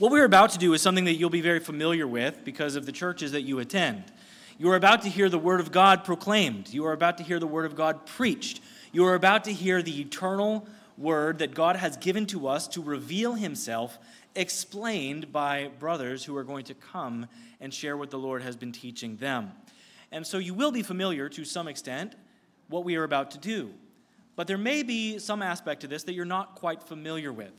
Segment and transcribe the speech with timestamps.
[0.00, 2.86] What we're about to do is something that you'll be very familiar with because of
[2.86, 4.04] the churches that you attend.
[4.56, 7.38] You are about to hear the Word of God proclaimed, you are about to hear
[7.38, 10.66] the Word of God preached, you are about to hear the eternal
[10.96, 13.98] Word that God has given to us to reveal Himself,
[14.34, 17.26] explained by brothers who are going to come
[17.60, 19.52] and share what the Lord has been teaching them.
[20.10, 22.14] And so you will be familiar to some extent
[22.68, 23.74] what we are about to do.
[24.34, 27.52] But there may be some aspect to this that you're not quite familiar with.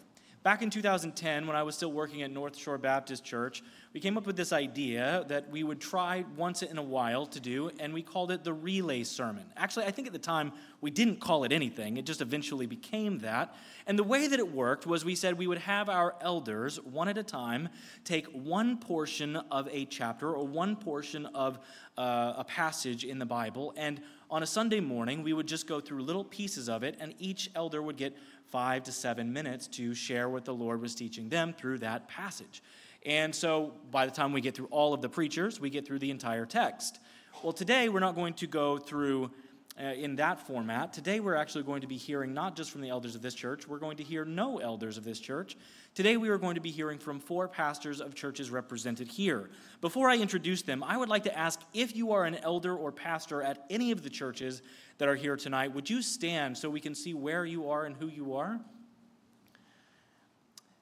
[0.43, 3.61] Back in 2010, when I was still working at North Shore Baptist Church,
[3.93, 7.39] we came up with this idea that we would try once in a while to
[7.39, 9.45] do, and we called it the relay sermon.
[9.55, 13.19] Actually, I think at the time we didn't call it anything, it just eventually became
[13.19, 13.53] that.
[13.85, 17.07] And the way that it worked was we said we would have our elders, one
[17.07, 17.69] at a time,
[18.03, 21.59] take one portion of a chapter or one portion of
[21.99, 25.81] uh, a passage in the Bible, and on a Sunday morning, we would just go
[25.81, 28.15] through little pieces of it, and each elder would get
[28.51, 32.61] five to seven minutes to share what the Lord was teaching them through that passage.
[33.05, 35.99] And so by the time we get through all of the preachers, we get through
[35.99, 36.99] the entire text.
[37.43, 39.31] Well, today we're not going to go through
[39.79, 40.91] Uh, in that format.
[40.91, 43.69] Today we're actually going to be hearing not just from the elders of this church,
[43.69, 45.55] we're going to hear no elders of this church.
[45.95, 49.49] Today we are going to be hearing from four pastors of churches represented here.
[49.79, 52.91] Before I introduce them, I would like to ask if you are an elder or
[52.91, 54.61] pastor at any of the churches
[54.97, 57.95] that are here tonight, would you stand so we can see where you are and
[57.95, 58.59] who you are?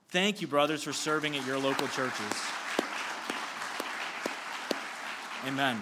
[0.09, 2.33] Thank you, brothers, for serving at your local churches.
[5.45, 5.79] Amen.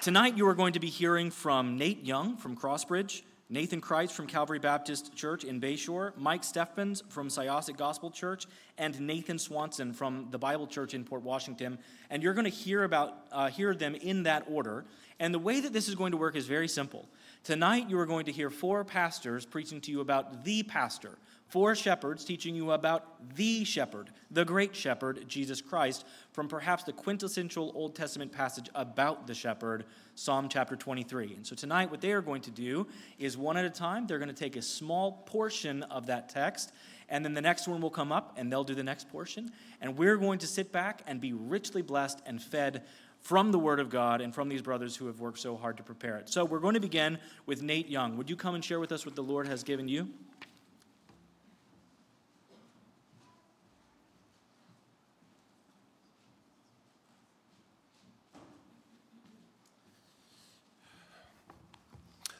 [0.00, 4.28] Tonight, you are going to be hearing from Nate Young from Crossbridge, Nathan Christ from
[4.28, 8.46] Calvary Baptist Church in Bayshore, Mike Steffens from Syosset Gospel Church,
[8.78, 11.80] and Nathan Swanson from the Bible Church in Port Washington.
[12.10, 14.84] And you're going to hear about uh, hear them in that order.
[15.18, 17.08] And the way that this is going to work is very simple.
[17.42, 21.74] Tonight, you are going to hear four pastors preaching to you about the pastor four
[21.74, 27.72] shepherds teaching you about the shepherd, the great shepherd, Jesus Christ, from perhaps the quintessential
[27.74, 31.34] Old Testament passage about the shepherd, Psalm chapter 23.
[31.34, 32.86] And so tonight, what they are going to do
[33.18, 36.72] is one at a time, they're going to take a small portion of that text.
[37.08, 39.50] And then the next one will come up and they'll do the next portion.
[39.80, 42.84] And we're going to sit back and be richly blessed and fed
[43.20, 45.82] from the Word of God and from these brothers who have worked so hard to
[45.82, 46.28] prepare it.
[46.28, 48.18] So we're going to begin with Nate Young.
[48.18, 50.08] Would you come and share with us what the Lord has given you?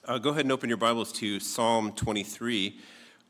[0.08, 2.78] Uh, go ahead and open your Bibles to Psalm 23.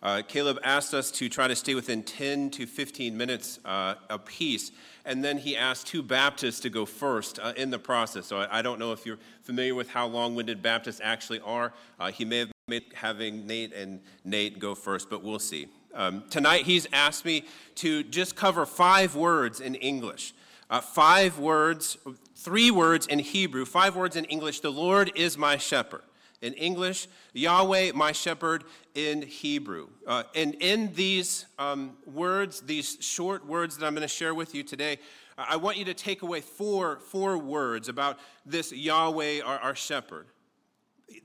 [0.00, 4.70] Uh, Caleb asked us to try to stay within 10 to 15 minutes uh, apiece,
[5.04, 8.26] and then he asked two Baptists to go first uh, in the process.
[8.26, 11.72] So I, I, don't know if you're familiar with how long winded Baptists actually are.
[11.98, 15.66] Uh, he may have made having Nate and Nate go first, but we'll see.
[15.94, 17.42] Um, tonight, he's asked me
[17.74, 20.32] to just cover five words in English.
[20.70, 21.96] Uh, five words,
[22.36, 24.60] three words in Hebrew, five words in English.
[24.60, 26.02] The Lord is my shepherd
[26.40, 29.88] in English, Yahweh, my shepherd in Hebrew.
[30.06, 34.54] Uh, and in these um, words, these short words that I'm going to share with
[34.54, 34.98] you today,
[35.36, 40.26] I want you to take away four, four words about this Yahweh, our, our shepherd.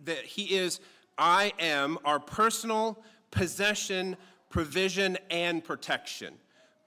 [0.06, 0.80] That he is,
[1.18, 4.16] I am, our personal possession,
[4.50, 6.36] provision, and protection.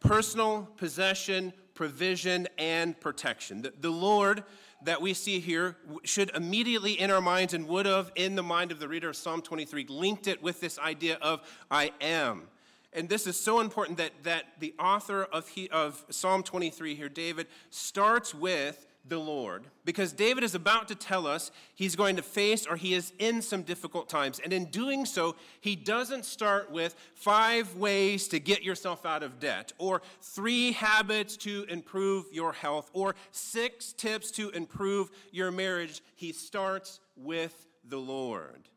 [0.01, 3.63] Personal possession, provision, and protection.
[3.63, 4.45] The, the Lord
[4.87, 8.71] that we see here should immediately in our minds and would have in the mind
[8.71, 12.45] of the reader of Psalm 23 linked it with this idea of I am.
[12.93, 17.09] And this is so important that, that the author of, he, of Psalm 23 here,
[17.09, 19.65] David, starts with the Lord.
[19.85, 23.41] Because David is about to tell us he's going to face or he is in
[23.43, 24.41] some difficult times.
[24.43, 29.39] And in doing so, he doesn't start with five ways to get yourself out of
[29.39, 36.03] debt, or three habits to improve your health, or six tips to improve your marriage.
[36.15, 38.69] He starts with the Lord.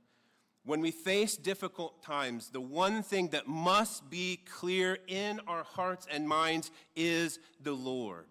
[0.66, 6.06] When we face difficult times, the one thing that must be clear in our hearts
[6.12, 8.26] and minds is the Lord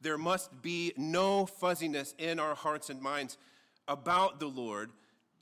[0.00, 3.38] there must be no fuzziness in our hearts and minds
[3.88, 4.90] about the Lord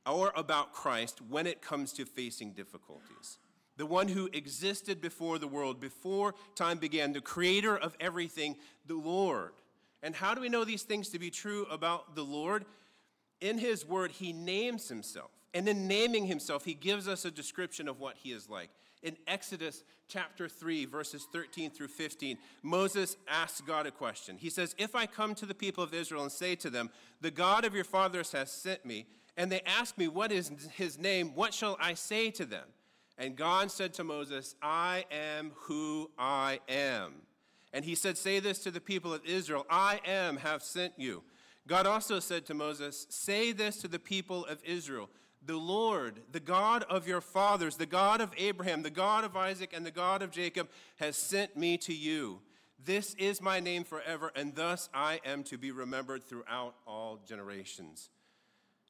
[0.07, 3.39] or about Christ when it comes to facing difficulties.
[3.77, 8.57] The one who existed before the world, before time began, the creator of everything,
[8.87, 9.53] the Lord.
[10.03, 12.67] And how do we know these things to be true about the Lord?
[13.41, 15.31] In his word, he names himself.
[15.53, 18.71] And in naming himself, he gives us a description of what he is like
[19.05, 24.37] in Exodus chapter 3, verses 13 through 15, Moses asks God a question.
[24.37, 26.91] He says, If I come to the people of Israel and say to them,
[27.21, 29.07] The God of your fathers has sent me,
[29.37, 31.35] and they ask me, What is his name?
[31.35, 32.67] What shall I say to them?
[33.17, 37.15] And God said to Moses, I am who I am.
[37.73, 41.23] And he said, Say this to the people of Israel I am have sent you.
[41.67, 45.11] God also said to Moses, Say this to the people of Israel
[45.47, 49.73] The Lord, the God of your fathers, the God of Abraham, the God of Isaac,
[49.75, 52.41] and the God of Jacob, has sent me to you.
[52.83, 58.11] This is my name forever, and thus I am to be remembered throughout all generations.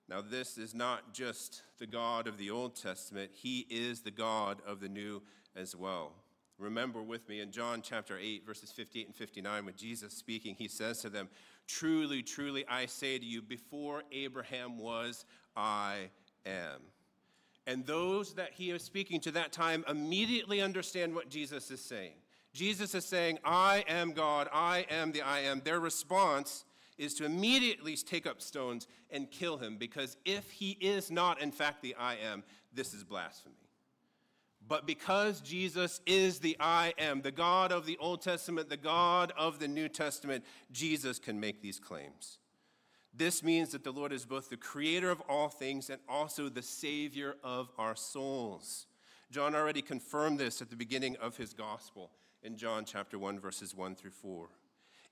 [0.08, 4.60] Now, this is not just the God of the Old Testament, He is the God
[4.66, 5.22] of the New
[5.56, 6.12] as well.
[6.58, 10.68] Remember with me in John chapter 8, verses 58 and 59, when Jesus speaking, he
[10.68, 11.28] says to them,
[11.66, 15.24] Truly, truly, I say to you, before Abraham was,
[15.56, 16.10] I
[16.46, 16.80] am.
[17.66, 22.12] And those that he is speaking to that time immediately understand what Jesus is saying.
[22.52, 25.62] Jesus is saying, I am God, I am the I am.
[25.64, 26.64] Their response
[26.98, 31.50] is to immediately take up stones and kill him, because if he is not, in
[31.50, 33.56] fact, the I am, this is blasphemy.
[34.66, 39.32] But because Jesus is the I am, the God of the Old Testament, the God
[39.36, 42.38] of the New Testament, Jesus can make these claims.
[43.16, 46.62] This means that the Lord is both the creator of all things and also the
[46.62, 48.86] savior of our souls.
[49.30, 52.10] John already confirmed this at the beginning of his gospel
[52.42, 54.48] in John chapter 1, verses 1 through 4.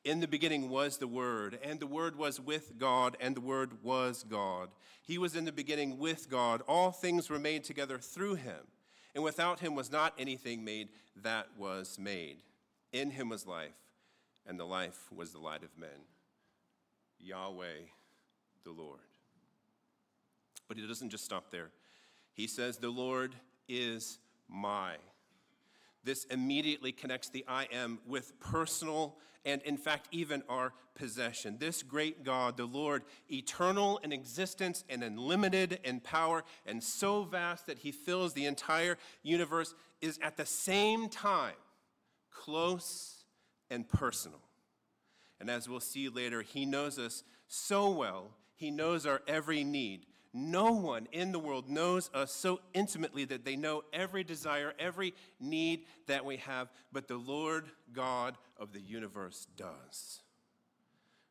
[0.05, 3.85] In the beginning was the Word, and the Word was with God, and the Word
[3.85, 4.71] was God.
[5.01, 6.61] He was in the beginning with God.
[6.67, 8.67] All things were made together through him,
[9.15, 10.89] and without him was not anything made
[11.23, 12.43] that was made.
[12.93, 13.79] In him was life,
[14.45, 16.07] and the life was the light of men.
[17.23, 17.87] Yahweh,
[18.65, 19.01] the Lord.
[20.69, 21.71] But he doesn't just stop there.
[22.35, 23.35] He says, The Lord
[23.69, 24.97] is my
[26.05, 31.57] this immediately connects the I am with personal and, in fact, even our possession.
[31.59, 37.67] This great God, the Lord, eternal in existence and unlimited in power, and so vast
[37.67, 41.55] that he fills the entire universe, is at the same time
[42.31, 43.25] close
[43.69, 44.41] and personal.
[45.43, 50.07] And as we'll see later, he knows us so well, he knows our every need.
[50.33, 55.15] No one in the world knows us so intimately that they know every desire, every
[55.41, 60.21] need that we have, but the Lord God of the universe does.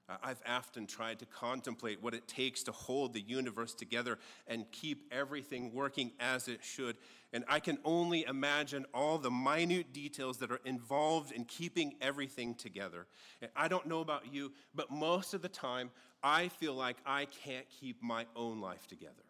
[0.10, 4.18] Uh, I've often tried to contemplate what it takes to hold the universe together
[4.48, 6.98] and keep everything working as it should.
[7.34, 12.56] And I can only imagine all the minute details that are involved in keeping everything
[12.56, 13.08] together.
[13.42, 15.92] And I don't know about you, but most of the time,
[16.24, 19.24] I feel like I can't keep my own life together.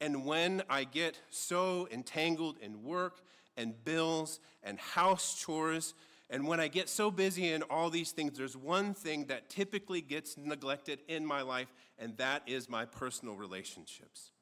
[0.00, 3.20] And when I get so entangled in work
[3.56, 5.94] and bills and house chores,
[6.28, 10.00] and when I get so busy in all these things, there's one thing that typically
[10.00, 14.32] gets neglected in my life, and that is my personal relationships.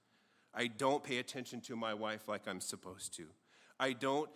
[0.55, 3.27] I don't pay attention to my wife like I'm supposed to.
[3.79, 4.31] I don't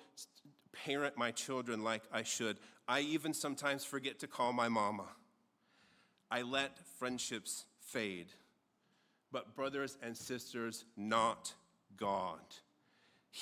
[0.85, 2.59] parent my children like I should.
[2.87, 5.07] I even sometimes forget to call my mama.
[6.31, 8.29] I let friendships fade.
[9.31, 11.53] But, brothers and sisters, not
[11.97, 12.41] God.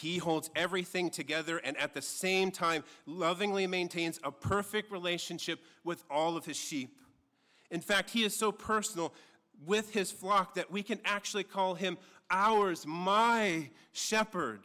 [0.01, 6.05] He holds everything together and at the same time lovingly maintains a perfect relationship with
[6.11, 6.99] all of his sheep.
[7.71, 9.15] In fact, he is so personal
[9.65, 11.97] with his flock that we can actually call him
[12.31, 14.61] ours, my shepherd.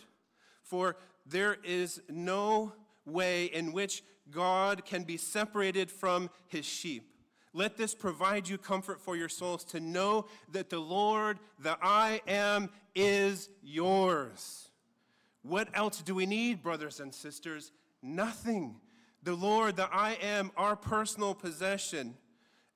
[0.63, 2.73] For there is no
[3.05, 7.07] way in which God can be separated from his sheep.
[7.53, 12.21] Let this provide you comfort for your souls to know that the Lord, the I
[12.27, 14.70] am, is yours.
[15.43, 17.71] What else do we need, brothers and sisters?
[18.01, 18.75] Nothing.
[19.23, 22.15] The Lord, the I am, our personal possession.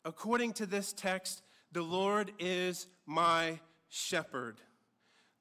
[0.04, 1.42] According to this text,
[1.72, 4.62] the Lord is my shepherd.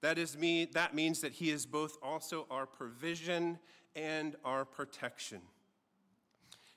[0.01, 3.59] That is me, that means that he is both also our provision
[3.97, 5.41] and our protection.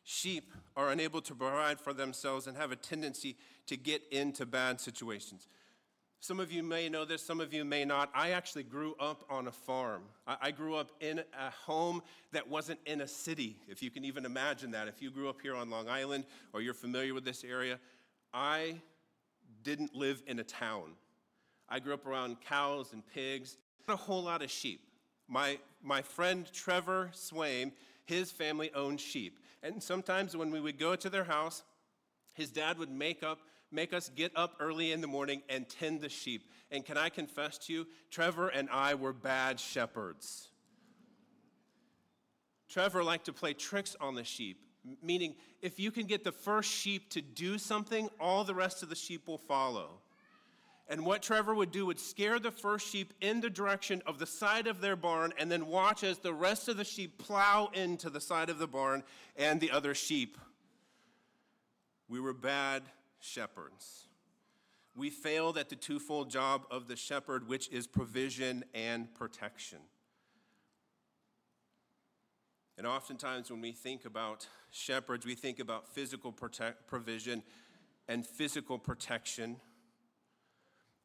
[0.03, 3.35] Sheep are unable to provide for themselves and have a tendency
[3.65, 5.47] to get into bad situations.
[6.19, 8.09] Some of you may know this, some of you may not.
[8.13, 10.01] I actually grew up on a farm.
[10.25, 14.25] I grew up in a home that wasn't in a city, if you can even
[14.25, 14.87] imagine that.
[14.87, 17.79] If you grew up here on Long Island or you're familiar with this area,
[18.33, 18.81] I
[19.63, 20.93] didn't live in a town.
[21.69, 23.57] I grew up around cows and pigs,
[23.87, 24.81] not a whole lot of sheep.
[25.27, 27.73] My, my friend Trevor Swaim,
[28.05, 29.39] his family owned sheep.
[29.61, 31.63] And sometimes when we would go to their house,
[32.33, 33.39] his dad would make up
[33.71, 36.49] make us get up early in the morning and tend the sheep.
[36.71, 40.49] And can I confess to you, Trevor and I were bad shepherds.
[42.69, 44.59] Trevor liked to play tricks on the sheep,
[45.01, 48.89] meaning if you can get the first sheep to do something, all the rest of
[48.89, 50.01] the sheep will follow.
[50.89, 54.25] And what Trevor would do would scare the first sheep in the direction of the
[54.25, 58.09] side of their barn and then watch as the rest of the sheep plow into
[58.09, 59.03] the side of the barn
[59.35, 60.37] and the other sheep.
[62.07, 62.83] We were bad
[63.27, 64.07] shepherds.
[64.95, 69.79] We failed at the twofold job of the shepherd, which is provision and protection.
[72.77, 77.43] And oftentimes, when we think about shepherds, we think about physical protect, provision
[78.07, 79.57] and physical protection.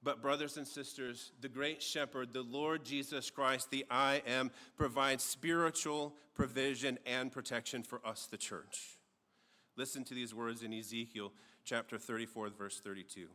[0.03, 5.23] But, brothers and sisters, the great shepherd, the Lord Jesus Christ, the I am, provides
[5.23, 8.99] spiritual provision and protection for us, the church.
[9.77, 11.33] Listen to these words in Ezekiel
[11.65, 13.29] chapter 34, verse 32.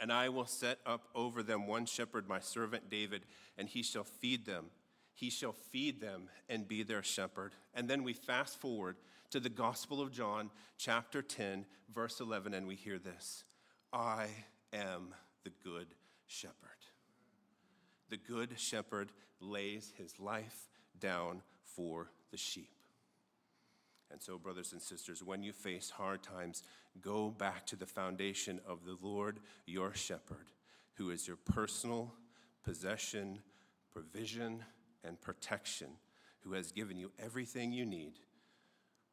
[0.00, 3.24] And I will set up over them one shepherd, my servant David,
[3.56, 4.66] and he shall feed them.
[5.14, 7.52] He shall feed them and be their shepherd.
[7.74, 8.96] And then we fast forward
[9.30, 13.44] to the Gospel of John, chapter 10, verse 11, and we hear this
[13.92, 14.26] I
[14.72, 15.88] am the good
[16.26, 16.54] shepherd.
[18.10, 20.68] The good shepherd lays his life
[20.98, 22.83] down for the sheep.
[24.10, 26.62] And so, brothers and sisters, when you face hard times,
[27.00, 30.52] go back to the foundation of the Lord, your shepherd,
[30.94, 32.14] who is your personal
[32.62, 33.40] possession,
[33.92, 34.64] provision,
[35.02, 35.88] and protection,
[36.40, 38.18] who has given you everything you need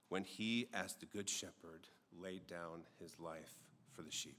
[0.09, 1.87] when he, as the good shepherd,
[2.21, 3.55] laid down his life
[3.93, 4.37] for the sheep.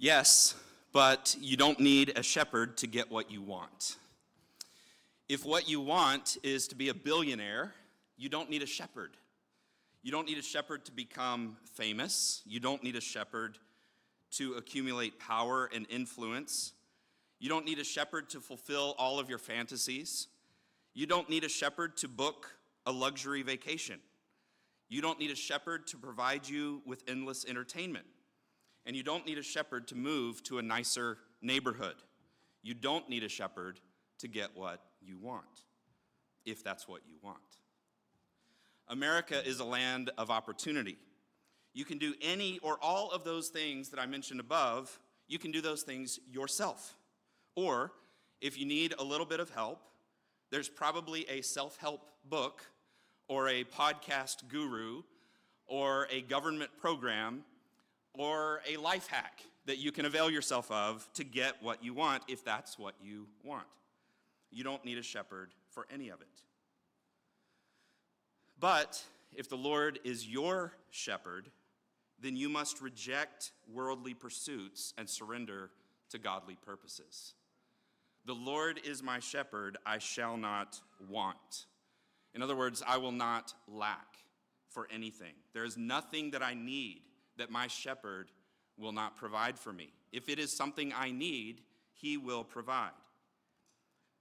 [0.00, 0.54] Yes,
[0.92, 3.96] but you don't need a shepherd to get what you want.
[5.28, 7.74] If what you want is to be a billionaire,
[8.16, 9.16] you don't need a shepherd.
[10.04, 12.42] You don't need a shepherd to become famous.
[12.46, 13.58] You don't need a shepherd
[14.32, 16.74] to accumulate power and influence.
[17.40, 20.28] You don't need a shepherd to fulfill all of your fantasies.
[20.94, 22.52] You don't need a shepherd to book
[22.86, 23.98] a luxury vacation.
[24.88, 28.06] You don't need a shepherd to provide you with endless entertainment.
[28.88, 31.96] And you don't need a shepherd to move to a nicer neighborhood.
[32.62, 33.80] You don't need a shepherd
[34.20, 35.44] to get what you want,
[36.46, 37.36] if that's what you want.
[38.88, 40.96] America is a land of opportunity.
[41.74, 45.52] You can do any or all of those things that I mentioned above, you can
[45.52, 46.96] do those things yourself.
[47.56, 47.92] Or
[48.40, 49.82] if you need a little bit of help,
[50.50, 52.64] there's probably a self help book
[53.28, 55.02] or a podcast guru
[55.66, 57.44] or a government program
[58.18, 62.22] or a life hack that you can avail yourself of to get what you want
[62.28, 63.66] if that's what you want.
[64.50, 66.42] You don't need a shepherd for any of it.
[68.60, 69.02] But
[69.34, 71.48] if the Lord is your shepherd,
[72.20, 75.70] then you must reject worldly pursuits and surrender
[76.10, 77.34] to godly purposes.
[78.24, 81.66] The Lord is my shepherd, I shall not want.
[82.34, 84.16] In other words, I will not lack
[84.70, 85.34] for anything.
[85.52, 87.02] There is nothing that I need
[87.38, 88.30] that my shepherd
[88.76, 89.92] will not provide for me.
[90.12, 92.90] If it is something I need, he will provide.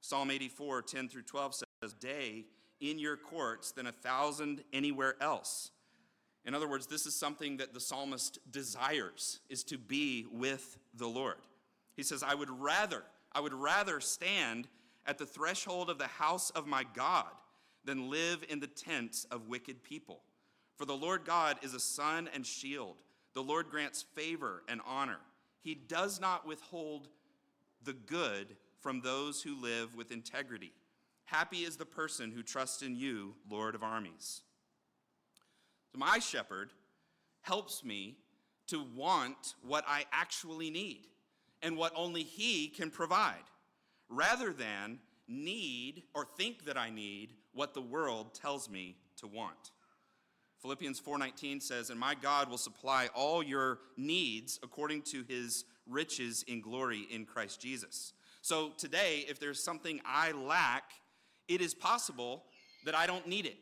[0.02, 2.46] Psalm 84, 10 through 12 says, Day
[2.80, 5.72] in your courts than a thousand anywhere else.
[6.46, 11.08] In other words, this is something that the psalmist desires, is to be with the
[11.08, 11.38] Lord.
[11.96, 14.68] He says, I would rather, I would rather stand
[15.06, 17.26] at the threshold of the house of my God
[17.84, 20.22] than live in the tents of wicked people.
[20.78, 22.98] For the Lord God is a sun and shield.
[23.38, 25.20] The Lord grants favor and honor.
[25.62, 27.08] He does not withhold
[27.84, 30.74] the good from those who live with integrity.
[31.26, 34.42] Happy is the person who trusts in you, Lord of armies.
[35.92, 36.72] So my shepherd
[37.42, 38.18] helps me
[38.70, 41.06] to want what I actually need
[41.62, 43.36] and what only he can provide,
[44.10, 49.74] rather than need or think that I need what the world tells me to want.
[50.68, 56.44] Philippians 4:19 says, "And my God will supply all your needs according to his riches
[56.44, 60.92] in glory in Christ Jesus." So today, if there's something I lack,
[61.48, 62.52] it is possible
[62.84, 63.58] that I don't need it.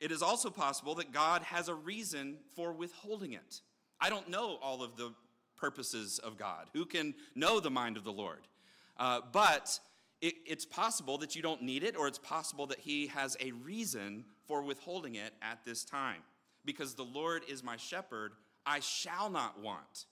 [0.00, 3.60] It is also possible that God has a reason for withholding it.
[4.00, 5.14] I don't know all of the
[5.54, 6.70] purposes of God.
[6.72, 8.48] Who can know the mind of the Lord?
[8.96, 9.78] Uh, but
[10.20, 13.52] it, it's possible that you don't need it, or it's possible that He has a
[13.52, 16.22] reason for withholding it at this time.
[16.64, 18.32] Because the Lord is my shepherd,
[18.64, 20.06] I shall not want.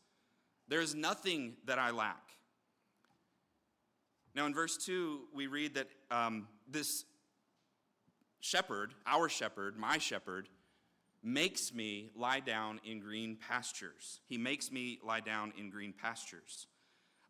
[0.69, 2.23] There is nothing that I lack.
[4.35, 7.05] Now, in verse 2, we read that um, this
[8.41, 10.49] shepherd, our shepherd, my shepherd,
[11.23, 14.21] makes me lie down in green pastures.
[14.27, 16.67] He makes me lie down in green pastures.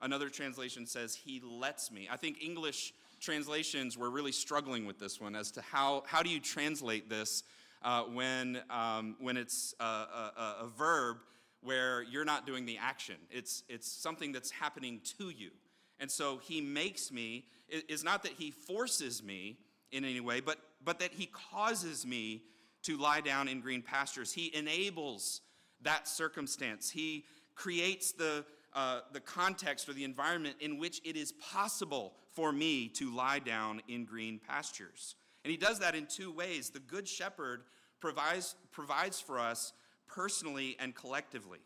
[0.00, 2.08] Another translation says, He lets me.
[2.10, 6.30] I think English translations were really struggling with this one as to how, how do
[6.30, 7.42] you translate this
[7.82, 11.18] uh, when, um, when it's a, a, a verb
[11.62, 13.16] where you're not doing the action.
[13.30, 15.50] It's, it's something that's happening to you.
[15.98, 19.58] And so he makes me, is not that he forces me
[19.92, 22.42] in any way, but, but that he causes me
[22.82, 24.32] to lie down in green pastures.
[24.32, 25.42] He enables
[25.82, 26.90] that circumstance.
[26.90, 27.24] He
[27.54, 32.88] creates the, uh, the context or the environment in which it is possible for me
[32.88, 35.16] to lie down in green pastures.
[35.44, 36.70] And he does that in two ways.
[36.70, 37.62] The Good Shepherd
[38.00, 39.72] provides, provides for us
[40.06, 41.60] personally and collectively.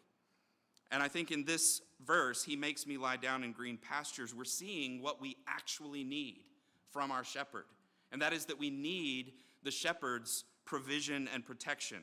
[0.91, 4.35] And I think in this verse, he makes me lie down in green pastures.
[4.35, 6.45] We're seeing what we actually need
[6.91, 7.65] from our shepherd,
[8.13, 9.33] and that is that we need
[9.65, 12.03] the shepherd's provision and protection.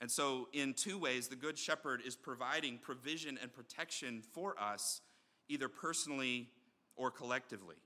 [0.00, 5.00] And so, in two ways, the Good Shepherd is providing provision and protection for us,
[5.48, 6.48] either personally
[6.96, 7.76] or collectively.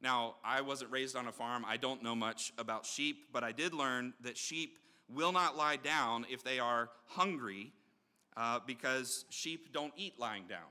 [0.00, 1.64] Now, I wasn't raised on a farm.
[1.66, 5.76] I don't know much about sheep, but I did learn that sheep will not lie
[5.76, 7.72] down if they are hungry
[8.36, 10.68] uh, because sheep don't eat lying down.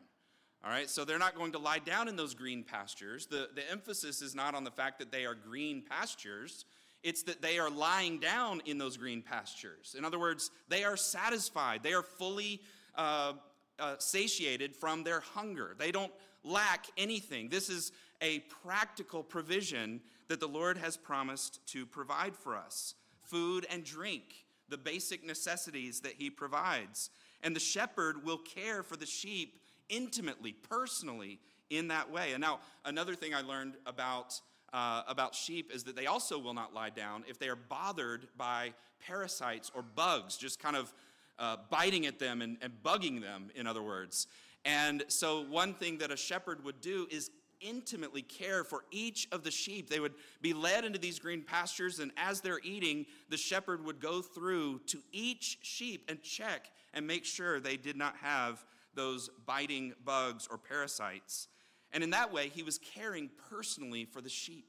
[0.64, 3.28] All right, so they're not going to lie down in those green pastures.
[3.28, 6.66] The, the emphasis is not on the fact that they are green pastures,
[7.04, 9.96] it's that they are lying down in those green pastures.
[9.96, 12.62] In other words, they are satisfied, they are fully
[12.96, 13.34] uh,
[13.78, 15.76] uh, satiated from their hunger.
[15.78, 16.12] They don't
[16.46, 17.50] lack anything.
[17.50, 23.66] This is a practical provision that the Lord has promised to provide for us food
[23.70, 27.10] and drink, the basic necessities that He provides.
[27.44, 29.60] And the shepherd will care for the sheep
[29.90, 32.34] intimately, personally, in that way.
[32.34, 34.40] And now, another thing I learned about
[34.74, 38.28] uh, about sheep is that they also will not lie down if they are bothered
[38.36, 38.74] by
[39.08, 40.94] parasites or bugs, just kind of
[41.40, 44.28] uh, biting at them and, and bugging them, in other words.
[44.66, 47.30] And so, one thing that a shepherd would do is
[47.62, 49.90] intimately care for each of the sheep.
[49.90, 54.00] They would be led into these green pastures, and as they're eating, the shepherd would
[54.00, 59.30] go through to each sheep and check and make sure they did not have those
[59.46, 61.48] biting bugs or parasites.
[61.92, 64.68] And in that way, he was caring personally for the sheep.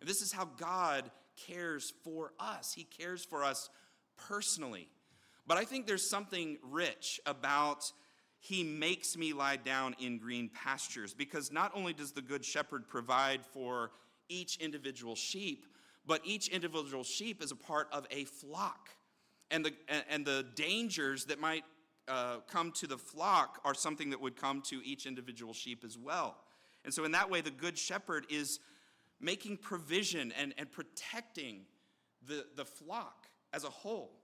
[0.00, 1.10] And this is how God
[1.46, 2.72] cares for us.
[2.72, 3.70] He cares for us
[4.28, 4.88] personally.
[5.46, 7.92] But I think there's something rich about
[8.40, 12.88] he makes me lie down in green pastures because not only does the good shepherd
[12.88, 13.90] provide for
[14.30, 15.66] each individual sheep,
[16.06, 18.88] but each individual sheep is a part of a flock.
[19.50, 19.72] And the,
[20.08, 21.64] and the dangers that might
[22.08, 25.98] uh, come to the flock are something that would come to each individual sheep as
[25.98, 26.36] well.
[26.84, 28.58] And so, in that way, the Good Shepherd is
[29.20, 31.66] making provision and, and protecting
[32.26, 34.19] the, the flock as a whole.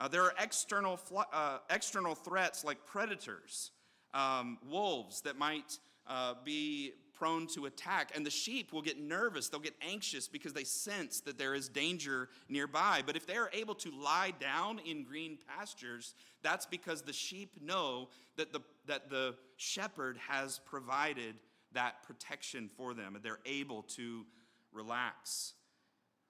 [0.00, 0.98] Uh, there are external,
[1.32, 3.72] uh, external threats like predators,
[4.14, 9.48] um, wolves that might uh, be prone to attack, and the sheep will get nervous.
[9.48, 13.02] They'll get anxious because they sense that there is danger nearby.
[13.04, 17.56] But if they are able to lie down in green pastures, that's because the sheep
[17.60, 21.34] know that the, that the shepherd has provided
[21.72, 24.24] that protection for them, and they're able to
[24.72, 25.54] relax.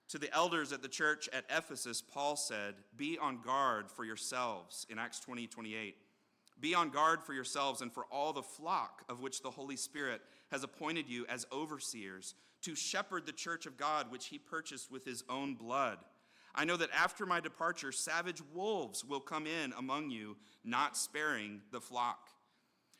[0.09, 4.87] To the elders at the church at Ephesus, Paul said, Be on guard for yourselves
[4.89, 5.95] in Acts 20 28.
[6.59, 10.21] Be on guard for yourselves and for all the flock of which the Holy Spirit
[10.51, 15.05] has appointed you as overseers to shepherd the church of God, which he purchased with
[15.05, 15.99] his own blood.
[16.55, 21.61] I know that after my departure, savage wolves will come in among you, not sparing
[21.71, 22.29] the flock.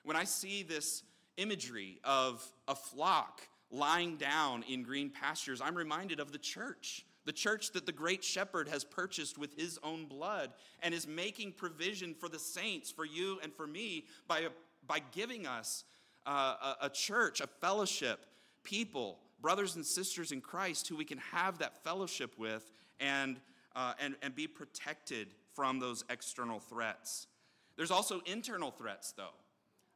[0.03, 1.03] When I see this
[1.37, 3.41] imagery of a flock
[3.71, 7.05] lying down in green pastures, I'm reminded of the church.
[7.25, 10.51] The church that the great shepherd has purchased with his own blood
[10.81, 14.47] and is making provision for the saints, for you and for me, by,
[14.87, 15.83] by giving us
[16.25, 18.25] uh, a, a church, a fellowship,
[18.63, 23.39] people, brothers and sisters in Christ who we can have that fellowship with and,
[23.75, 27.27] uh, and, and be protected from those external threats.
[27.75, 29.35] There's also internal threats, though.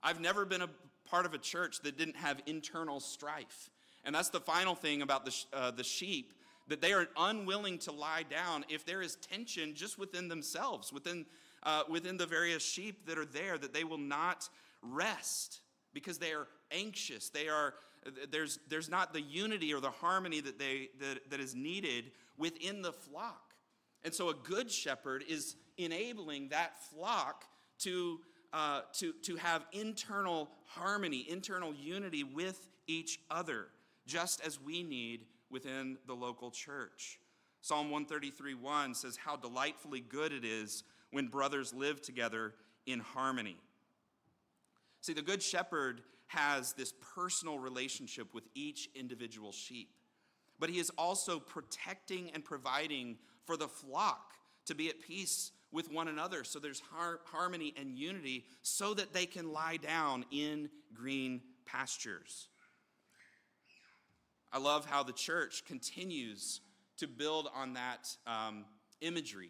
[0.02, 0.70] I've never been a
[1.14, 3.70] part of a church that didn't have internal strife.
[4.04, 6.34] And that's the final thing about the, uh, the sheep
[6.68, 11.28] that they are unwilling to lie down if there is tension just within themselves, within,
[11.62, 14.50] uh, within the various sheep that are there, that they will not
[14.82, 15.60] rest
[15.94, 17.30] because they are anxious.
[17.30, 17.76] They are,
[18.32, 22.06] there's, there's not the unity or the harmony that, they, that, that is needed
[22.40, 23.54] within the flock.
[24.04, 27.46] And so a good shepherd is enabling that flock
[27.82, 28.20] to
[28.54, 33.68] uh, to, to have internal harmony, internal unity with each other,
[34.06, 37.20] just as we need within the local church.
[37.62, 42.54] Psalm 133 1 says, How delightfully good it is when brothers live together
[42.86, 43.58] in harmony.
[45.02, 49.90] See, the Good Shepherd has this personal relationship with each individual sheep,
[50.60, 54.34] but he is also protecting and providing for the flock
[54.66, 56.44] to be at peace with one another.
[56.44, 62.48] So there's har- harmony and unity so that they can lie down in green pastures.
[64.54, 66.62] I love how the church continues
[66.98, 68.66] to build on that um,
[69.02, 69.50] imagery,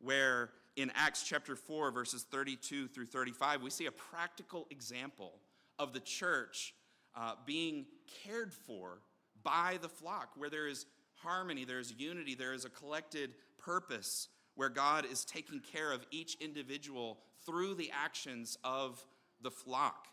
[0.00, 5.34] where in Acts chapter 4, verses 32 through 35, we see a practical example
[5.78, 6.74] of the church
[7.14, 7.86] uh, being
[8.24, 8.98] cared for
[9.44, 10.86] by the flock, where there is
[11.22, 16.04] harmony, there is unity, there is a collected purpose, where God is taking care of
[16.10, 19.04] each individual through the actions of
[19.40, 20.08] the flock.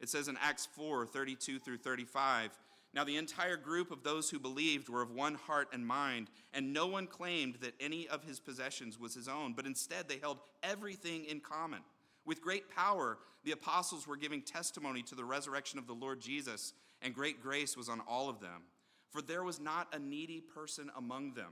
[0.00, 2.50] It says in Acts 4 32 through 35,
[2.94, 6.72] now, the entire group of those who believed were of one heart and mind, and
[6.72, 10.38] no one claimed that any of his possessions was his own, but instead they held
[10.62, 11.80] everything in common.
[12.24, 16.72] With great power, the apostles were giving testimony to the resurrection of the Lord Jesus,
[17.02, 18.62] and great grace was on all of them.
[19.10, 21.50] For there was not a needy person among them,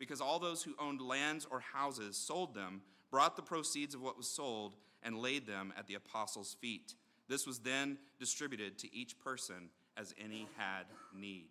[0.00, 4.16] because all those who owned lands or houses sold them, brought the proceeds of what
[4.16, 6.94] was sold, and laid them at the apostles' feet.
[7.28, 11.50] This was then distributed to each person as any had need.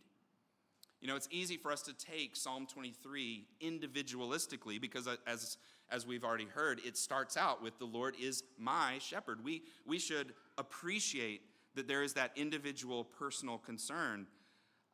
[1.00, 5.58] You know, it's easy for us to take Psalm 23 individualistically because, uh, as,
[5.90, 9.44] as we've already heard, it starts out with the Lord is my shepherd.
[9.44, 11.42] We, we should appreciate
[11.76, 14.28] that there is that individual personal concern.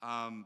[0.04, 0.46] Um,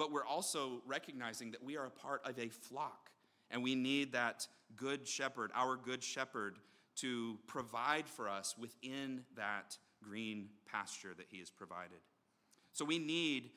[0.00, 3.10] but we're also recognizing that we are a part of a flock
[3.50, 6.56] and we need that good shepherd, our good shepherd,
[6.96, 11.98] to provide for us within that green pasture that he has provided.
[12.72, 13.50] So we need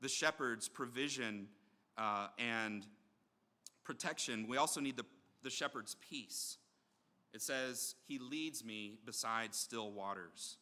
[0.00, 1.48] the shepherd's provision
[1.96, 2.86] uh, and
[3.82, 4.46] protection.
[4.48, 5.04] We also need the,
[5.42, 6.58] the shepherd's peace.
[7.34, 10.58] It says, He leads me beside still waters.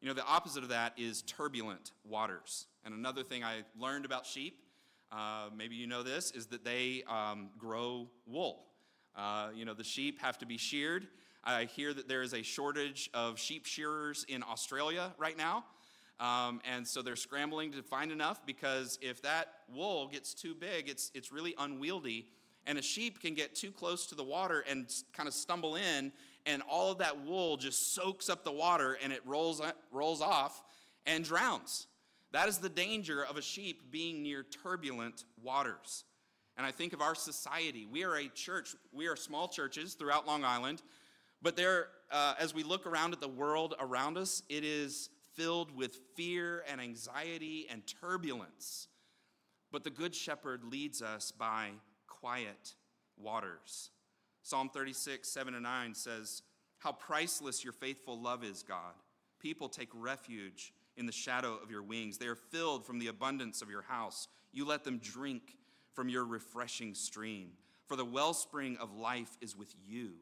[0.00, 2.66] You know, the opposite of that is turbulent waters.
[2.84, 4.63] And another thing I learned about sheep,
[5.14, 8.64] uh, maybe you know this, is that they um, grow wool.
[9.14, 11.06] Uh, you know, the sheep have to be sheared.
[11.44, 15.64] I hear that there is a shortage of sheep shearers in Australia right now.
[16.18, 20.88] Um, and so they're scrambling to find enough because if that wool gets too big,
[20.88, 22.26] it's, it's really unwieldy.
[22.66, 26.12] And a sheep can get too close to the water and kind of stumble in,
[26.46, 29.60] and all of that wool just soaks up the water and it rolls,
[29.92, 30.62] rolls off
[31.06, 31.86] and drowns.
[32.34, 36.02] That is the danger of a sheep being near turbulent waters.
[36.56, 37.86] And I think of our society.
[37.86, 40.82] We are a church, we are small churches throughout Long Island,
[41.42, 45.76] but there, uh, as we look around at the world around us, it is filled
[45.76, 48.88] with fear and anxiety and turbulence.
[49.70, 51.68] But the Good Shepherd leads us by
[52.08, 52.74] quiet
[53.16, 53.90] waters.
[54.42, 56.42] Psalm 36, 7 and 9 says,
[56.80, 58.94] How priceless your faithful love is, God.
[59.38, 62.18] People take refuge in the shadow of your wings.
[62.18, 64.28] They are filled from the abundance of your house.
[64.52, 65.56] You let them drink
[65.92, 67.50] from your refreshing stream.
[67.86, 70.12] For the wellspring of life is with you.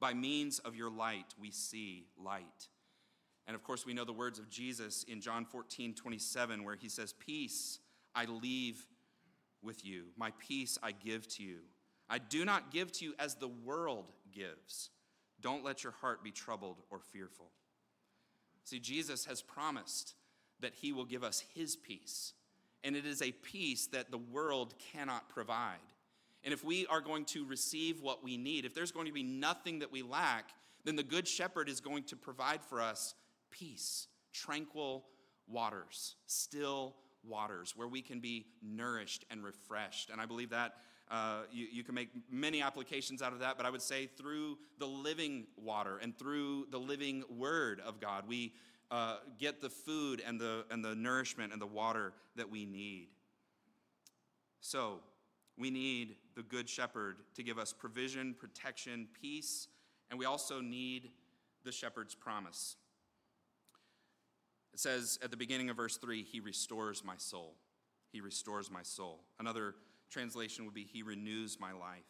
[0.00, 2.68] By means of your light, we see light.
[3.46, 6.88] And of course, we know the words of Jesus in John 14, 27, where he
[6.88, 7.80] says, Peace
[8.14, 8.86] I leave
[9.62, 11.58] with you, my peace I give to you.
[12.08, 14.90] I do not give to you as the world gives.
[15.40, 17.50] Don't let your heart be troubled or fearful.
[18.68, 20.14] See, Jesus has promised
[20.60, 22.34] that he will give us his peace,
[22.84, 25.78] and it is a peace that the world cannot provide.
[26.44, 29.22] And if we are going to receive what we need, if there's going to be
[29.22, 30.50] nothing that we lack,
[30.84, 33.14] then the Good Shepherd is going to provide for us
[33.50, 35.06] peace, tranquil
[35.46, 40.10] waters, still waters, where we can be nourished and refreshed.
[40.10, 40.74] And I believe that
[41.10, 44.58] uh, you, you can make many applications out of that, but I would say through
[44.78, 48.52] the living water and through the living word of God, we
[48.90, 53.08] uh, get the food and the, and the nourishment and the water that we need.
[54.60, 55.00] So,
[55.56, 59.68] we need the Good Shepherd to give us provision, protection, peace,
[60.10, 61.10] and we also need
[61.64, 62.76] the shepherd's promise.
[64.72, 67.56] It says at the beginning of verse 3, He restores my soul.
[68.12, 69.24] He restores my soul.
[69.38, 69.74] Another
[70.10, 72.04] translation would be, He renews my life.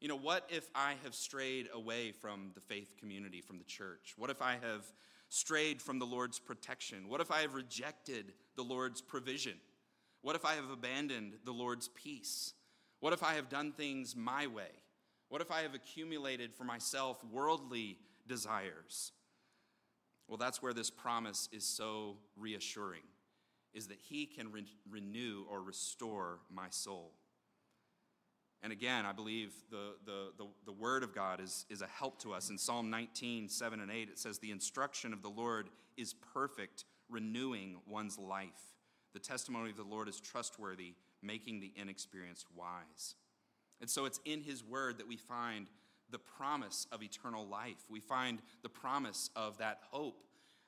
[0.00, 4.14] You know, what if I have strayed away from the faith community, from the church?
[4.16, 4.84] What if I have
[5.28, 7.08] strayed from the Lord's protection?
[7.08, 9.54] What if I have rejected the Lord's provision?
[10.22, 12.54] What if I have abandoned the Lord's peace?
[13.00, 14.70] What if I have done things my way?
[15.28, 19.12] What if I have accumulated for myself worldly desires?
[20.28, 23.02] Well, that's where this promise is so reassuring,
[23.74, 27.12] is that he can re- renew or restore my soul.
[28.62, 32.20] And again, I believe the, the, the, the, word of God is, is a help
[32.22, 32.50] to us.
[32.50, 36.84] In Psalm 19, 7 and 8, it says, The instruction of the Lord is perfect,
[37.08, 38.48] renewing one's life.
[39.14, 43.14] The testimony of the Lord is trustworthy, making the inexperienced wise.
[43.80, 45.66] And so it's in his word that we find
[46.10, 47.78] the promise of eternal life.
[47.88, 50.22] We find the promise of that hope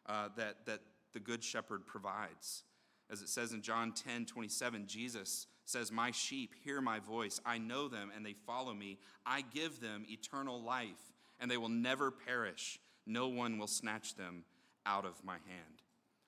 [0.06, 0.80] uh, that, that
[1.12, 2.64] the Good Shepherd provides.
[3.12, 7.40] As it says in John 10 27, Jesus says, My sheep hear my voice.
[7.44, 8.98] I know them and they follow me.
[9.26, 12.80] I give them eternal life, and they will never perish.
[13.06, 14.44] No one will snatch them
[14.86, 15.82] out of my hand.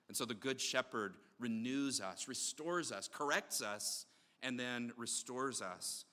[0.07, 4.05] And so the Good Shepherd renews us, restores us, corrects us,
[4.43, 6.05] and then restores us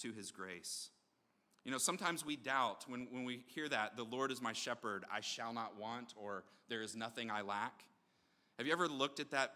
[0.00, 0.90] to his grace.
[1.64, 5.04] You know, sometimes we doubt when, when we hear that, the Lord is my shepherd,
[5.10, 7.84] I shall not want, or there is nothing I lack.
[8.58, 9.52] Have you ever looked at that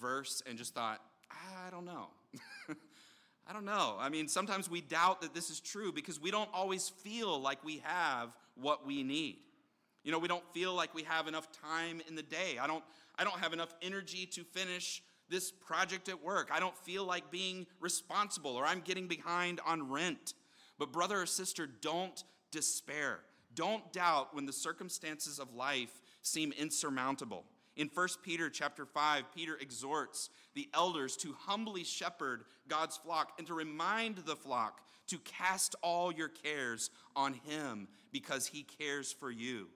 [0.00, 2.08] verse and just thought, I don't know?
[3.48, 3.96] I don't know.
[3.98, 7.64] I mean, sometimes we doubt that this is true because we don't always feel like
[7.64, 9.38] we have what we need.
[10.02, 12.58] You know, we don't feel like we have enough time in the day.
[12.60, 12.84] I don't,
[13.18, 16.50] I don't have enough energy to finish this project at work.
[16.52, 20.34] I don't feel like being responsible or I'm getting behind on rent.
[20.78, 23.20] But, brother or sister, don't despair.
[23.54, 27.44] Don't doubt when the circumstances of life seem insurmountable.
[27.76, 33.46] In 1 Peter chapter 5, Peter exhorts the elders to humbly shepherd God's flock and
[33.46, 39.30] to remind the flock to cast all your cares on him because he cares for
[39.30, 39.68] you.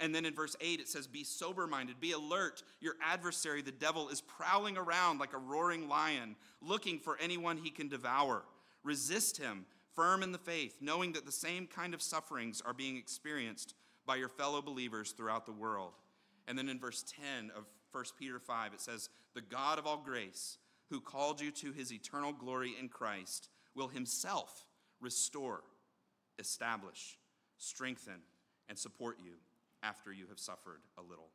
[0.00, 2.62] And then in verse 8, it says, Be sober minded, be alert.
[2.80, 7.70] Your adversary, the devil, is prowling around like a roaring lion, looking for anyone he
[7.70, 8.42] can devour.
[8.82, 12.96] Resist him, firm in the faith, knowing that the same kind of sufferings are being
[12.96, 13.74] experienced
[14.06, 15.92] by your fellow believers throughout the world.
[16.46, 17.04] And then in verse
[17.36, 20.58] 10 of 1 Peter 5, it says, The God of all grace,
[20.90, 24.66] who called you to his eternal glory in Christ, will himself
[25.00, 25.62] restore,
[26.38, 27.18] establish,
[27.56, 28.20] strengthen,
[28.68, 29.32] and support you
[29.82, 31.28] after you have suffered a little.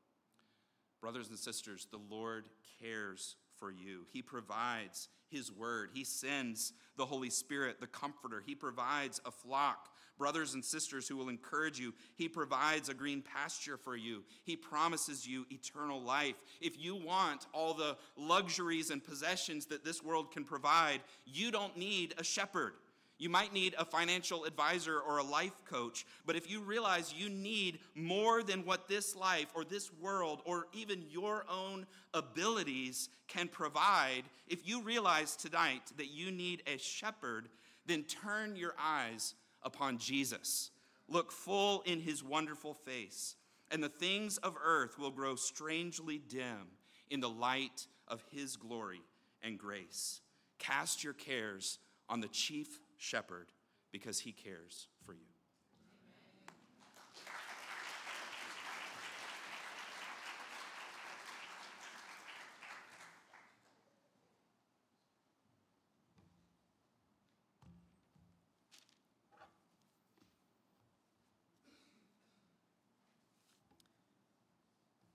[1.02, 2.50] Brothers and sisters, the Lord
[2.82, 4.06] cares for you.
[4.12, 5.92] He provides His word.
[5.94, 8.44] He sends the Holy Spirit, the Comforter.
[8.46, 9.90] He provides a flock,
[10.20, 11.96] brothers and sisters who will encourage you.
[12.16, 14.24] He provides a green pasture for you.
[14.44, 16.36] He promises you eternal life.
[16.62, 21.76] If you want all the luxuries and possessions that this world can provide, you don't
[21.76, 22.74] need a shepherd.
[23.18, 27.30] You might need a financial advisor or a life coach, but if you realize you
[27.30, 33.50] need more than what this life or this world or even your own abilities can
[33.50, 37.50] provide, if you realize tonight that you need a shepherd,
[37.86, 40.72] then turn your eyes upon Jesus.
[41.08, 43.36] Look full in his wonderful face,
[43.72, 46.68] and the things of earth will grow strangely dim
[47.10, 49.02] in the light of his glory
[49.42, 50.22] and grace.
[50.60, 53.48] Cast your cares on the chief shepherd
[53.92, 55.20] because he cares for you.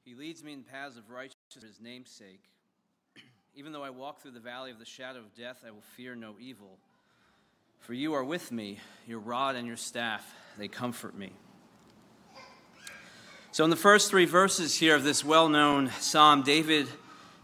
[0.04, 2.44] He leads me in paths of righteousness for his name's sake.
[3.54, 6.14] Even though I walk through the valley of the shadow of death, I will fear
[6.14, 6.78] no evil
[7.84, 11.32] for you are with me, your rod and your staff, they comfort me.
[13.52, 16.88] So, in the first three verses here of this well known psalm, David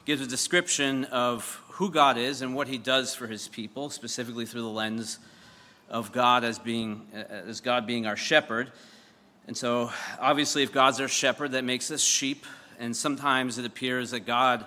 [0.07, 4.47] gives a description of who God is and what he does for his people, specifically
[4.47, 5.19] through the lens
[5.90, 8.73] of God as, being, as God being our shepherd.
[9.47, 12.47] And so, obviously, if God's our shepherd, that makes us sheep.
[12.81, 14.64] And sometimes it appears that God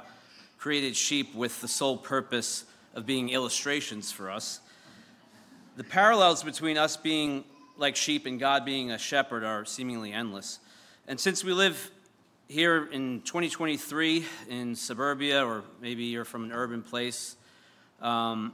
[0.59, 4.59] created sheep with the sole purpose of being illustrations for us.
[5.77, 7.43] The parallels between us being
[7.75, 10.59] like sheep and God being a shepherd are seemingly endless.
[11.07, 11.89] And since we live
[12.47, 17.35] here in 2023 in suburbia, or maybe you're from an urban place,
[17.99, 18.53] um,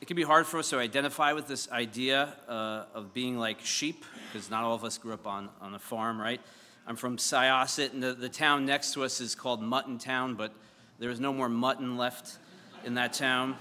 [0.00, 3.60] it can be hard for us to identify with this idea uh, of being like
[3.60, 6.40] sheep, because not all of us grew up on, on a farm, right?
[6.86, 10.52] I'm from Syosset, and the, the town next to us is called Muttontown, but
[10.98, 12.36] there is no more mutton left
[12.84, 13.56] in that town.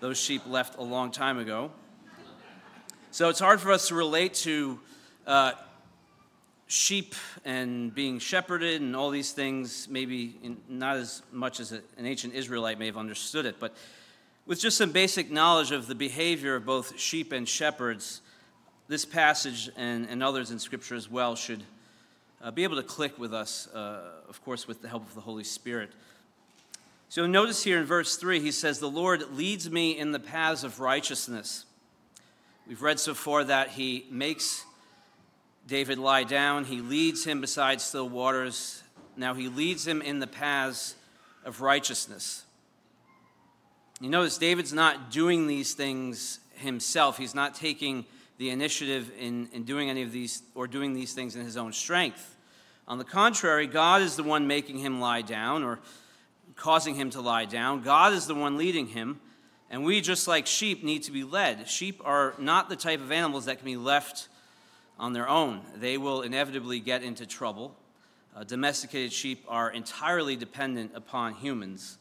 [0.00, 1.70] Those sheep left a long time ago.
[3.10, 4.78] So it's hard for us to relate to
[5.26, 5.52] uh,
[6.66, 7.14] sheep
[7.46, 12.34] and being shepherded and all these things, maybe in, not as much as an ancient
[12.34, 13.74] Israelite may have understood it, but
[14.44, 18.20] with just some basic knowledge of the behavior of both sheep and shepherds,
[18.88, 21.62] this passage and, and others in Scripture as well should
[22.42, 25.20] uh, be able to click with us, uh, of course, with the help of the
[25.20, 25.90] Holy Spirit.
[27.08, 30.64] So notice here in verse 3, he says, The Lord leads me in the paths
[30.64, 31.64] of righteousness
[32.70, 34.64] We've read so far that he makes
[35.66, 38.84] David lie down, he leads him beside still waters.
[39.16, 40.94] Now he leads him in the paths
[41.44, 42.44] of righteousness.
[44.00, 47.18] You notice David's not doing these things himself.
[47.18, 48.06] He's not taking
[48.40, 51.74] the initiative in, in doing any of these or doing these things in his own
[51.74, 52.36] strength.
[52.88, 55.78] On the contrary, God is the one making him lie down or
[56.56, 57.82] causing him to lie down.
[57.82, 59.20] God is the one leading him.
[59.68, 61.68] And we, just like sheep, need to be led.
[61.68, 64.28] Sheep are not the type of animals that can be left
[64.98, 67.74] on their own, they will inevitably get into trouble.
[68.34, 71.98] Uh, domesticated sheep are entirely dependent upon humans.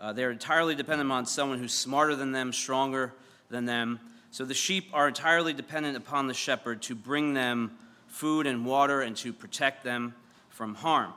[0.00, 3.12] Uh, they're entirely dependent on someone who's smarter than them, stronger
[3.50, 4.00] than them.
[4.32, 7.70] So the sheep are entirely dependent upon the shepherd to bring them
[8.06, 10.14] food and water and to protect them
[10.48, 11.12] from harm.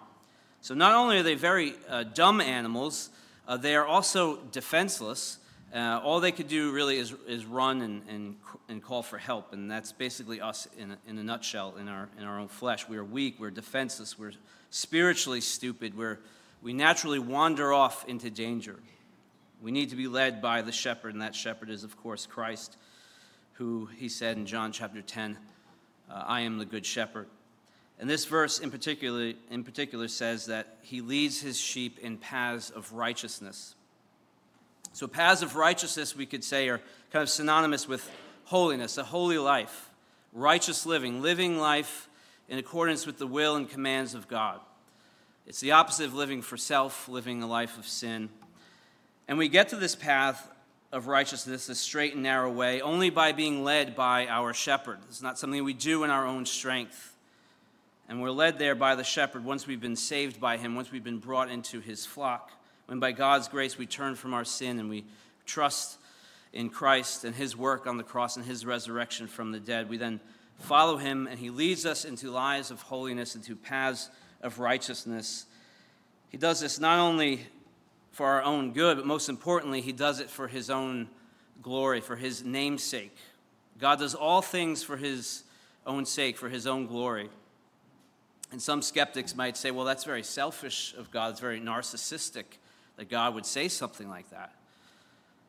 [0.59, 3.09] So not only are they very uh, dumb animals,
[3.47, 5.37] uh, they are also defenseless.
[5.73, 8.35] Uh, all they could do really is, is run and, and,
[8.67, 12.09] and call for help, and that's basically us in a, in a nutshell in our,
[12.19, 12.85] in our own flesh.
[12.89, 14.33] We are weak, we're defenseless, we're
[14.71, 16.19] spiritually stupid, we're,
[16.61, 18.77] we naturally wander off into danger.
[19.61, 22.75] We need to be led by the shepherd, and that shepherd is, of course, Christ,
[23.55, 25.37] who he said in John chapter 10,
[26.09, 27.27] uh, I am the good shepherd.
[27.99, 32.69] And this verse in particular, in particular says that he leads his sheep in paths
[32.69, 33.75] of righteousness.
[34.91, 38.09] So, paths of righteousness, we could say, are kind of synonymous with
[38.45, 39.89] holiness, a holy life,
[40.33, 42.09] righteous living, living life
[42.49, 44.59] in accordance with the will and commands of God.
[45.47, 48.29] It's the opposite of living for self, living a life of sin.
[49.27, 50.49] And we get to this path
[50.95, 54.97] of righteousness, this straight and narrow way, only by being led by our shepherd.
[55.09, 57.15] It's not something we do in our own strength.
[58.07, 61.03] And we're led there by the shepherd once we've been saved by him, once we've
[61.03, 62.51] been brought into his flock
[62.85, 65.03] when by God's grace we turn from our sin and we
[65.45, 65.97] trust
[66.53, 69.97] in Christ and his work on the cross and his resurrection from the dead, we
[69.97, 70.21] then
[70.59, 74.09] follow him and he leads us into lives of holiness, into paths
[74.41, 75.45] of righteousness.
[76.29, 77.47] He does this not only
[78.15, 81.09] for our own good, but most importantly, he does it for his own
[81.61, 83.13] glory, for his namesake.
[83.77, 85.43] God does all things for his
[85.85, 87.29] own sake, for his own glory.
[88.53, 92.45] And some skeptics might say, well, that's very selfish of God, it's very narcissistic
[92.95, 94.55] that God would say something like that.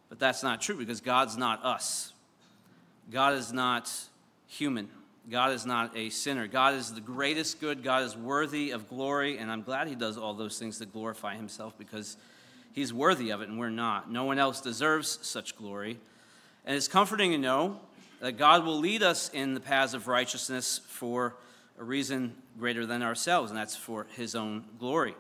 [0.08, 2.12] But that's not true because God's not us.
[3.12, 3.92] God is not
[4.48, 4.88] human.
[5.30, 6.48] God is not a sinner.
[6.48, 7.84] God is the greatest good.
[7.84, 9.38] God is worthy of glory.
[9.38, 12.16] And I'm glad He does all those things to glorify Himself because
[12.76, 14.12] He's worthy of it and we're not.
[14.12, 15.98] No one else deserves such glory.
[16.66, 17.80] And it's comforting to know
[18.20, 21.34] that God will lead us in the paths of righteousness for
[21.78, 25.14] a reason greater than ourselves, and that's for His own glory.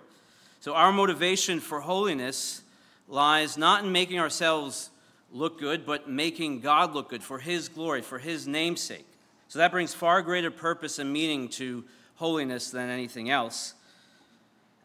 [0.60, 2.60] So, our motivation for holiness
[3.08, 4.90] lies not in making ourselves
[5.32, 9.06] look good, but making God look good for His glory, for His namesake.
[9.48, 11.84] So, that brings far greater purpose and meaning to
[12.16, 13.74] holiness than anything else.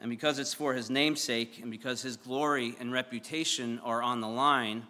[0.02, 4.28] And because it's for His namesake, and because His glory and reputation are on the
[4.28, 4.84] line,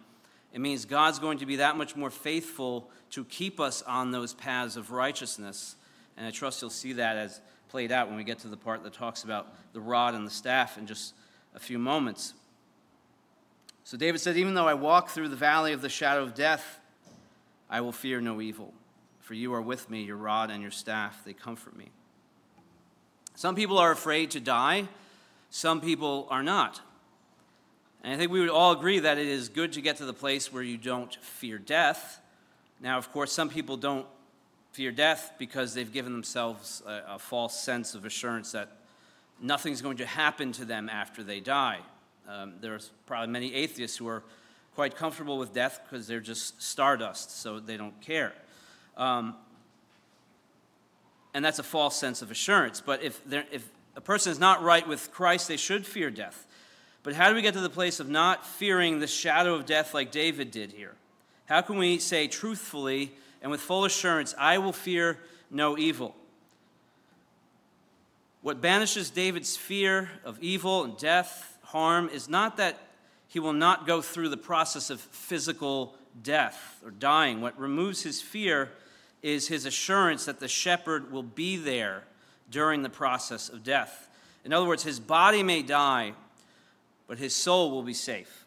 [0.52, 4.32] it means God's going to be that much more faithful to keep us on those
[4.32, 5.76] paths of righteousness.
[6.16, 8.82] And I trust you'll see that as played out when we get to the part
[8.84, 11.14] that talks about the rod and the staff in just
[11.54, 12.34] a few moments.
[13.84, 16.80] So David said, Even though I walk through the valley of the shadow of death,
[17.68, 18.72] I will fear no evil,
[19.20, 21.90] for you are with me, your rod and your staff, they comfort me.
[23.34, 24.88] Some people are afraid to die,
[25.54, 26.80] some people are not.
[28.02, 30.14] And I think we would all agree that it is good to get to the
[30.14, 32.22] place where you don't fear death.
[32.80, 34.06] Now, of course, some people don't
[34.72, 38.78] fear death because they've given themselves a, a, false sense of assurance that
[39.42, 41.80] nothing's going to happen to them after they die.
[42.26, 44.22] Um, there's probably many atheists who are
[44.74, 48.32] quite comfortable with death because they're just stardust, so they don't care.
[48.96, 49.34] Um,
[51.34, 52.80] and that's a false sense of assurance.
[52.80, 56.46] But if, there, if a person is not right with Christ, they should fear death.
[57.02, 59.92] But how do we get to the place of not fearing the shadow of death
[59.92, 60.94] like David did here?
[61.46, 65.18] How can we say truthfully and with full assurance, I will fear
[65.50, 66.14] no evil.
[68.40, 72.78] What banishes David's fear of evil and death, harm, is not that
[73.26, 77.40] he will not go through the process of physical death or dying.
[77.40, 78.70] What removes his fear
[79.22, 82.04] is his assurance that the shepherd will be there
[82.52, 84.08] during the process of death.
[84.44, 86.12] In other words, his body may die,
[87.08, 88.44] but his soul will be safe.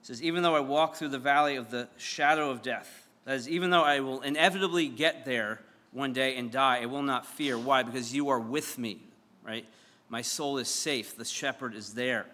[0.00, 3.36] He says, Even though I walk through the valley of the shadow of death, that
[3.36, 5.60] is, even though I will inevitably get there
[5.92, 7.58] one day and die, I will not fear.
[7.58, 7.82] Why?
[7.82, 9.00] Because you are with me,
[9.42, 9.66] right?
[10.08, 11.16] My soul is safe.
[11.16, 12.26] The shepherd is there.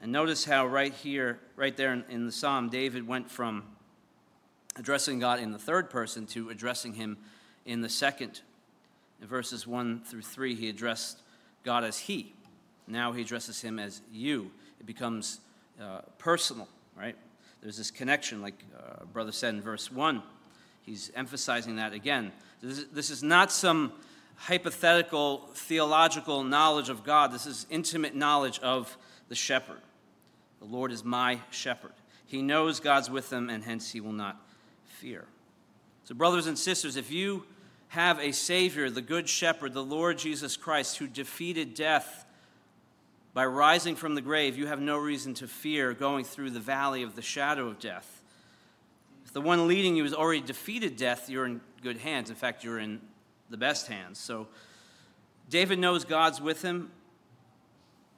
[0.00, 3.64] And notice how right here, right there in, in the psalm, David went from
[4.76, 7.16] addressing God in the third person to addressing him
[7.64, 8.40] in the second.
[9.20, 11.20] In verses 1 through 3, he addressed
[11.64, 12.34] God as He.
[12.86, 14.50] Now he addresses him as you.
[14.80, 15.40] It becomes
[15.80, 17.16] uh, personal, right?
[17.62, 20.22] There's this connection, like uh, brother said in verse 1.
[20.82, 22.32] He's emphasizing that again.
[22.62, 23.92] This is, this is not some
[24.36, 28.96] hypothetical theological knowledge of God, this is intimate knowledge of
[29.28, 29.80] the shepherd.
[30.60, 31.92] The Lord is my shepherd.
[32.26, 34.40] He knows God's with him, and hence he will not
[34.84, 35.24] fear.
[36.04, 37.44] So, brothers and sisters, if you
[37.88, 42.24] have a Savior, the Good Shepherd, the Lord Jesus Christ, who defeated death
[43.32, 47.02] by rising from the grave, you have no reason to fear going through the valley
[47.02, 48.22] of the shadow of death.
[49.26, 52.30] If the one leading you has already defeated death, you're in good hands.
[52.30, 52.98] In fact, you're in
[53.50, 54.18] the best hands.
[54.18, 54.48] So,
[55.50, 56.90] David knows God's with him.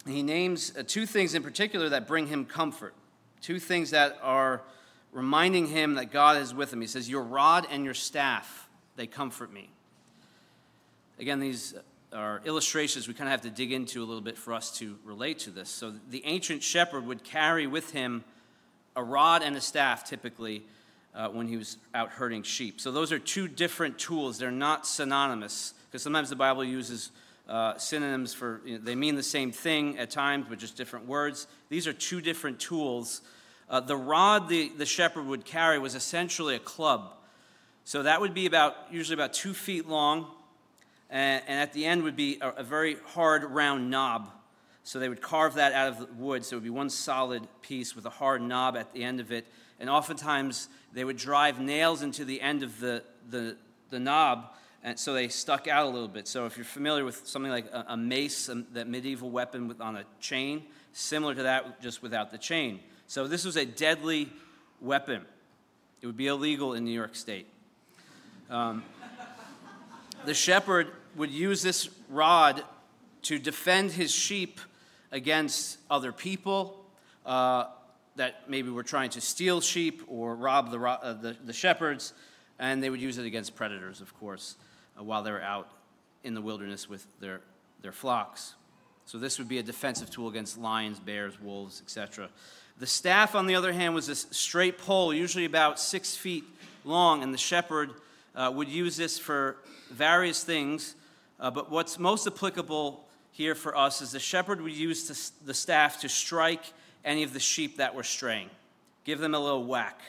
[0.07, 2.95] He names uh, two things in particular that bring him comfort,
[3.43, 4.63] two things that are
[5.13, 6.81] reminding him that God is with him.
[6.81, 8.68] He says, Your rod and your staff,
[8.99, 9.71] they comfort me.
[11.19, 11.75] Again, these
[12.13, 14.99] are illustrations we kind of have to dig into a little bit for us to
[15.05, 15.71] relate to this.
[15.71, 18.25] So, the ancient shepherd would carry with him
[18.97, 20.65] a rod and a staff typically
[21.15, 22.81] uh, when he was out herding sheep.
[22.81, 24.39] So, those are two different tools.
[24.39, 27.13] They're not synonymous because sometimes the Bible uses
[27.49, 31.07] uh, synonyms for, you know, they mean the same thing at times, but just different
[31.07, 31.47] words.
[31.69, 33.23] These are two different tools.
[33.71, 37.15] Uh, the rod the, the shepherd would carry was essentially a club.
[37.89, 40.27] So that would be about, usually about two feet long,
[41.09, 44.31] and, and at the end would be a, a, very hard round knob.
[44.85, 47.49] So they would carve that out of the wood, so it would be one solid
[47.63, 49.47] piece with a hard knob at the end of it.
[49.81, 53.57] And oftentimes they would drive nails into the end of the, the,
[53.89, 54.51] the knob
[54.85, 56.29] and so they stuck out a little bit.
[56.29, 59.81] So if you're familiar with something like a, a mace, um, that medieval weapon with,
[59.81, 62.81] on a chain, similar to that, just without the chain.
[63.07, 64.31] So this was a deadly
[64.79, 65.25] weapon.
[66.03, 67.47] It would be illegal in New York State.
[68.51, 68.83] Um,
[70.25, 72.63] the shepherd would use this rod
[73.23, 74.61] to defend his sheep
[75.13, 76.85] against other people
[77.27, 77.67] uh,
[78.17, 82.15] that maybe were trying to steal sheep or rob the, uh, the, the shepherds,
[82.59, 84.57] and they would use it against predators, of course
[84.99, 85.69] uh, while they were out
[86.25, 87.41] in the wilderness with their,
[87.83, 88.55] their flocks.
[89.07, 92.29] So this would be a defensive tool against lions, bears, wolves, etc.
[92.79, 96.45] The staff, on the other hand, was a straight pole, usually about six feet
[96.85, 97.93] long, and the shepherd
[98.39, 99.57] uh, would use this for
[99.91, 100.95] various things.
[101.41, 106.01] Uh, but what's most applicable here for us is the shepherd would use the staff
[106.01, 106.73] to strike
[107.05, 108.49] any of the sheep that were straying,
[109.05, 110.01] give them a little whack.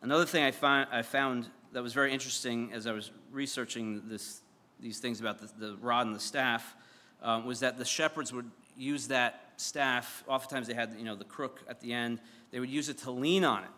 [0.00, 4.40] Another thing I, find, I found that was very interesting as I was researching this,
[4.80, 6.74] these things about the, the rod and the staff
[7.20, 10.22] um, was that the shepherds would use that staff.
[10.28, 12.20] Oftentimes they had you know the crook at the end.
[12.52, 13.70] They would use it to lean on it.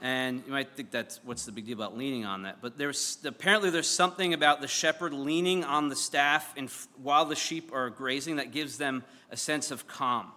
[0.00, 2.58] And you might think that's what's the big deal about leaning on that.
[2.60, 6.68] But there's apparently there's something about the shepherd leaning on the staff in,
[7.02, 10.30] while the sheep are grazing that gives them a sense of calm.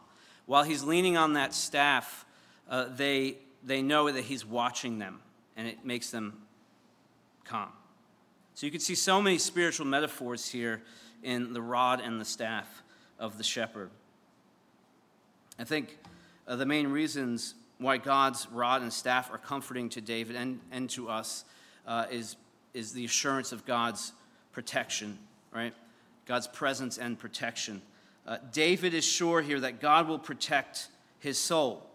[0.47, 2.25] While he's leaning on that staff,
[2.69, 5.19] uh, they they know that he's watching them
[5.55, 6.41] and it makes them
[7.45, 7.69] calm.
[8.55, 10.81] So you can see so many spiritual metaphors here
[11.23, 12.83] in the rod and the staff
[13.19, 13.91] of the shepherd.
[15.59, 15.97] I think
[16.47, 20.89] uh, the main reasons why God's rod and staff are comforting to David and, and
[20.91, 21.45] to us
[21.87, 22.35] uh, is,
[22.73, 24.13] is the assurance of God's
[24.51, 25.17] protection,
[25.53, 25.73] right?
[26.25, 27.81] God's presence and protection.
[28.27, 31.85] Uh, David is sure here that God will protect his soul,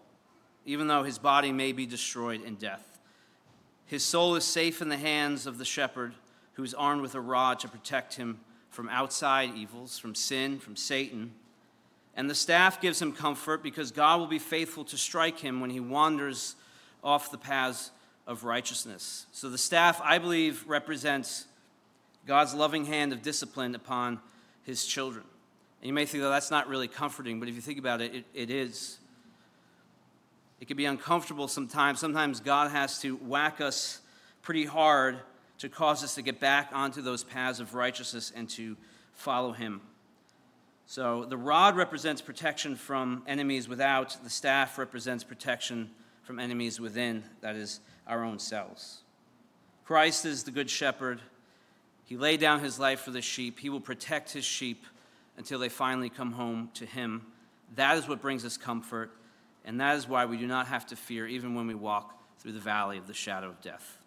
[0.65, 2.99] even though his body may be destroyed in death.
[3.85, 6.13] His soul is safe in the hands of the shepherd
[6.53, 10.75] who is armed with a rod to protect him from outside evils, from sin, from
[10.75, 11.31] Satan.
[12.17, 15.69] And the staff gives him comfort because God will be faithful to strike him when
[15.69, 16.55] he wanders
[17.03, 17.91] off the paths
[18.25, 19.27] of righteousness.
[19.31, 21.45] So the staff, I believe, represents
[22.25, 24.19] God's loving hand of discipline upon
[24.63, 25.23] his children.
[25.81, 28.13] And you may think, that that's not really comforting, but if you think about it,
[28.15, 28.97] it, it is.
[30.59, 31.99] It can be uncomfortable sometimes.
[31.99, 34.01] Sometimes God has to whack us
[34.41, 35.19] pretty hard
[35.59, 38.75] to cause us to get back onto those paths of righteousness and to
[39.13, 39.81] follow Him.
[40.89, 45.91] So the rod represents protection from enemies without, the staff represents protection
[46.23, 49.03] from enemies within, that is, our own selves.
[49.83, 51.19] Christ is the good shepherd.
[52.05, 53.59] He laid down his life for the sheep.
[53.59, 54.85] He will protect his sheep
[55.35, 57.25] until they finally come home to him.
[57.75, 59.11] That is what brings us comfort.
[59.65, 62.53] And that is why we do not have to fear even when we walk through
[62.53, 63.97] the valley of the shadow of death.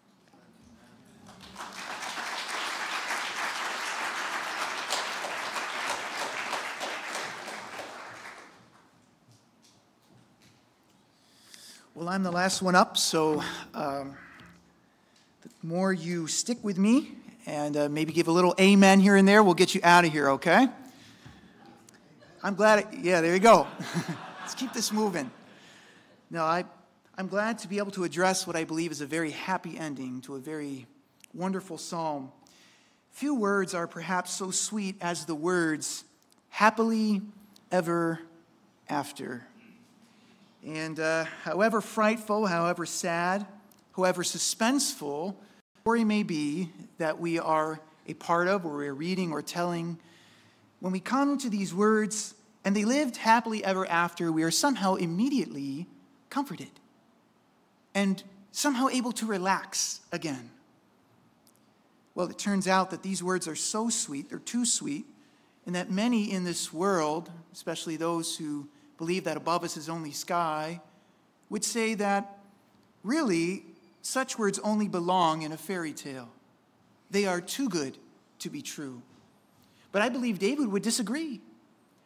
[11.97, 13.43] Well, I'm the last one up, so
[13.75, 14.17] um,
[15.43, 17.17] the more you stick with me
[17.47, 19.43] and uh, maybe give a little amen here and there.
[19.43, 20.69] We'll get you out of here, okay?
[22.45, 23.67] I'm glad, it, yeah, there you go.
[24.41, 25.33] Let's keep this moving.
[26.31, 26.65] No, I,
[27.19, 30.21] I'm glad to be able to address what I believe is a very happy ending
[30.23, 30.87] to a very
[31.35, 32.31] wonderful psalm.
[33.11, 36.05] Few words are perhaps so sweet as the words,
[36.51, 37.21] happily
[37.73, 38.21] ever
[38.89, 39.45] after.
[40.67, 43.47] And uh, however frightful, however sad,
[43.97, 49.33] however suspenseful the story may be that we are a part of, or we're reading
[49.33, 49.99] or telling,
[50.81, 52.35] when we come to these words,
[52.65, 55.87] and they lived happily ever after, we are somehow immediately
[56.29, 56.71] comforted
[57.95, 60.51] and somehow able to relax again.
[62.15, 65.07] Well, it turns out that these words are so sweet, they're too sweet,
[65.65, 68.69] and that many in this world, especially those who
[69.01, 70.81] believe that above us is only sky,
[71.49, 72.39] would say that
[73.03, 73.65] really
[74.03, 76.29] such words only belong in a fairy tale.
[77.11, 77.97] They are too good
[78.41, 79.01] to be true.
[79.91, 81.41] But I believe David would disagree.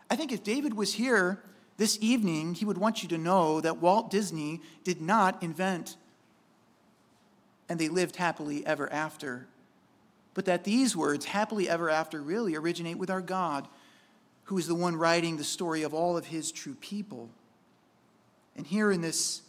[0.09, 1.43] I think if David was here
[1.79, 5.97] this evening, he would want you to know that Walt Disney did not invent
[7.69, 9.49] and they lived happily ever after,
[10.33, 13.67] but that these words, happily ever after, really originate with our God,
[14.45, 17.31] who is the one writing the story of all of his true people.
[18.57, 19.43] And here in this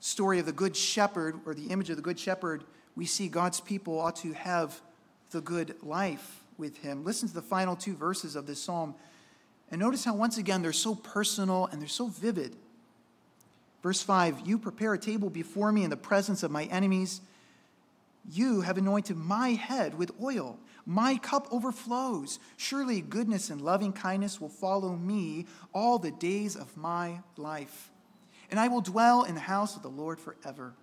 [0.00, 2.64] story of the Good Shepherd, or the image of the Good Shepherd,
[2.96, 4.80] we see God's people ought to have
[5.30, 7.04] the good life with him.
[7.04, 8.94] Listen to the final two verses of this psalm.
[9.70, 12.54] And notice how, once again, they're so personal and they're so vivid.
[13.82, 17.20] Verse 5 You prepare a table before me in the presence of my enemies.
[18.30, 20.58] You have anointed my head with oil.
[20.86, 22.38] My cup overflows.
[22.56, 27.90] Surely goodness and loving kindness will follow me all the days of my life.
[28.50, 30.74] And I will dwell in the house of the Lord forever.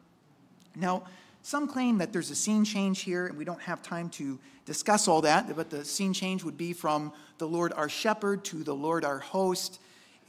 [0.76, 1.04] Now,
[1.44, 5.08] some claim that there's a scene change here, and we don't have time to discuss
[5.08, 8.76] all that, but the scene change would be from the Lord our shepherd to the
[8.76, 9.80] Lord our host.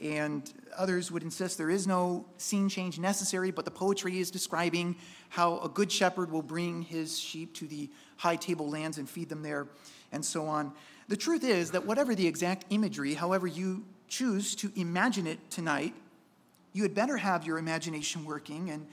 [0.00, 4.96] And others would insist there is no scene change necessary, but the poetry is describing
[5.28, 9.28] how a good shepherd will bring his sheep to the high table lands and feed
[9.28, 9.66] them there,
[10.12, 10.72] and so on.
[11.08, 15.94] The truth is that whatever the exact imagery, however you choose to imagine it tonight,
[16.72, 18.86] you had better have your imagination working and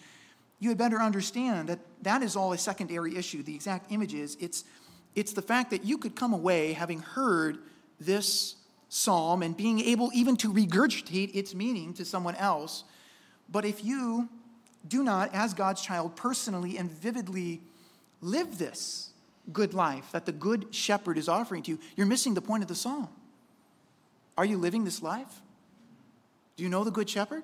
[0.60, 3.42] you had better understand that that is all a secondary issue.
[3.44, 4.66] The exact images, it's,
[5.16, 7.60] it's the fact that you could come away having heard
[8.00, 8.56] this
[8.90, 12.84] psalm and being able even to regurgitate its meaning to someone else.
[13.48, 14.28] But if you
[14.88, 17.62] do not, as God's child, personally and vividly
[18.22, 19.12] live this
[19.54, 22.68] good life that the good shepherd is offering to you, you're missing the point of
[22.68, 23.08] the psalm.
[24.38, 25.42] Are you living this life?
[26.58, 27.44] Do you know the good shepherd?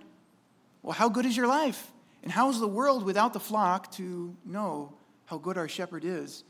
[0.81, 1.91] Well, how good is your life?
[2.23, 4.93] And how is the world without the flock to know
[5.25, 6.43] how good our shepherd is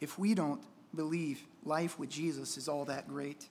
[0.00, 0.62] if we don't
[0.94, 3.48] believe life with Jesus is all that great?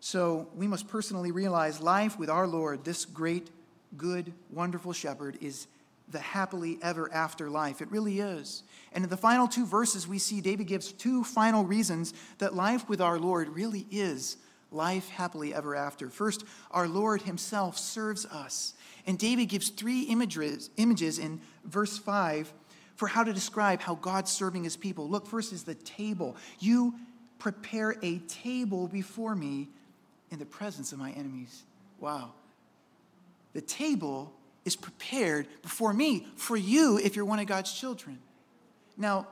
[0.00, 3.50] So we must personally realize life with our Lord, this great,
[3.96, 5.66] good, wonderful shepherd, is
[6.10, 7.82] the happily ever after life.
[7.82, 8.62] It really is.
[8.92, 12.88] And in the final two verses, we see David gives two final reasons that life
[12.88, 14.38] with our Lord really is
[14.70, 16.10] life happily ever after.
[16.10, 18.74] First, our Lord himself serves us.
[19.06, 22.52] And David gives three images, images in verse 5
[22.94, 25.08] for how to describe how God's serving his people.
[25.08, 26.36] Look, first is the table.
[26.58, 26.94] You
[27.38, 29.68] prepare a table before me
[30.30, 31.62] in the presence of my enemies.
[32.00, 32.32] Wow.
[33.52, 34.32] The table
[34.64, 38.18] is prepared before me for you if you're one of God's children.
[38.96, 39.26] Now,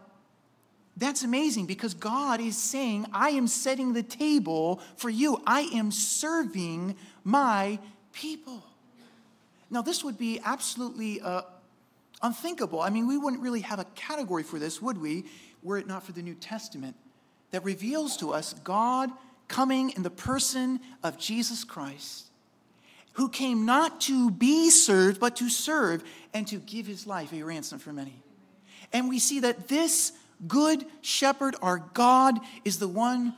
[0.96, 5.42] that's amazing because God is saying, I am setting the table for you.
[5.46, 7.78] I am serving my
[8.12, 8.64] people.
[9.68, 11.42] Now, this would be absolutely uh,
[12.22, 12.80] unthinkable.
[12.80, 15.26] I mean, we wouldn't really have a category for this, would we,
[15.62, 16.96] were it not for the New Testament
[17.50, 19.10] that reveals to us God
[19.48, 22.26] coming in the person of Jesus Christ,
[23.12, 27.42] who came not to be served, but to serve and to give his life a
[27.42, 28.22] ransom for many.
[28.92, 30.12] And we see that this
[30.46, 33.34] good shepherd, our God, is the one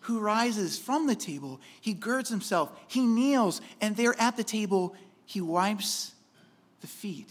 [0.00, 1.60] who rises from the table.
[1.80, 4.94] He girds himself, he kneels, and there at the table,
[5.24, 6.14] he wipes
[6.80, 7.28] the feet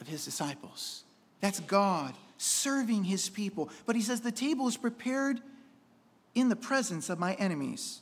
[0.00, 1.02] of his disciples.
[1.40, 3.70] That's God serving his people.
[3.86, 5.40] But he says, The table is prepared
[6.34, 8.00] in the presence of my enemies.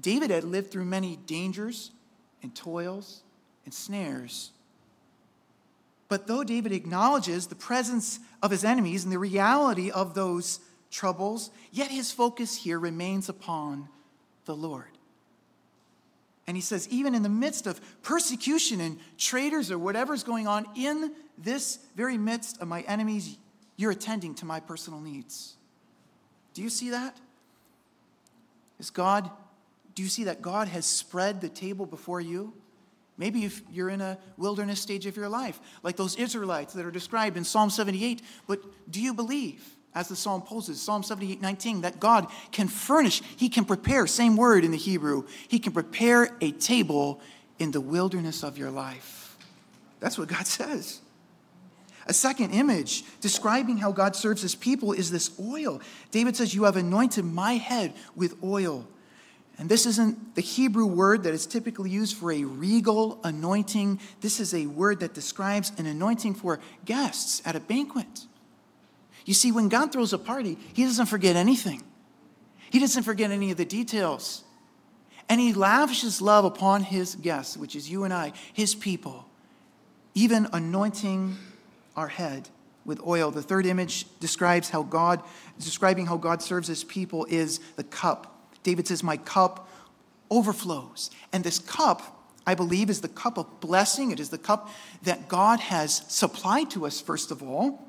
[0.00, 1.90] David had lived through many dangers
[2.42, 3.22] and toils
[3.64, 4.52] and snares.
[6.08, 11.50] But though David acknowledges the presence of his enemies and the reality of those troubles,
[11.70, 13.88] yet his focus here remains upon
[14.44, 14.98] the Lord.
[16.46, 20.66] And he says, even in the midst of persecution and traitors or whatever's going on,
[20.74, 23.36] in this very midst of my enemies,
[23.76, 25.56] you're attending to my personal needs.
[26.54, 27.16] Do you see that?
[28.80, 29.30] Is God,
[29.94, 32.54] do you see that God has spread the table before you?
[33.18, 36.90] Maybe if you're in a wilderness stage of your life, like those Israelites that are
[36.90, 41.82] described in Psalm 78, but do you believe, as the psalm poses, Psalm 78 19,
[41.82, 46.34] that God can furnish, He can prepare, same word in the Hebrew, He can prepare
[46.40, 47.20] a table
[47.58, 49.36] in the wilderness of your life?
[50.00, 51.00] That's what God says.
[52.10, 55.80] A second image describing how God serves his people is this oil.
[56.10, 58.88] David says, You have anointed my head with oil.
[59.58, 64.00] And this isn't the Hebrew word that is typically used for a regal anointing.
[64.22, 68.26] This is a word that describes an anointing for guests at a banquet.
[69.24, 71.80] You see, when God throws a party, he doesn't forget anything,
[72.70, 74.42] he doesn't forget any of the details.
[75.28, 79.28] And he lavishes love upon his guests, which is you and I, his people,
[80.16, 81.36] even anointing
[81.96, 82.48] our head
[82.84, 83.30] with oil.
[83.30, 85.22] The third image describes how God,
[85.58, 88.48] describing how God serves his people, is the cup.
[88.62, 89.68] David says, My cup
[90.30, 91.10] overflows.
[91.32, 94.10] And this cup, I believe, is the cup of blessing.
[94.10, 94.70] It is the cup
[95.02, 97.86] that God has supplied to us, first of all.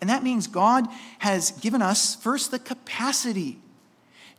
[0.00, 0.86] And that means God
[1.18, 3.58] has given us, first, the capacity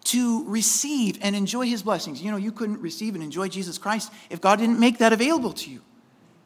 [0.05, 2.21] to receive and enjoy his blessings.
[2.21, 5.53] You know, you couldn't receive and enjoy Jesus Christ if God didn't make that available
[5.53, 5.81] to you.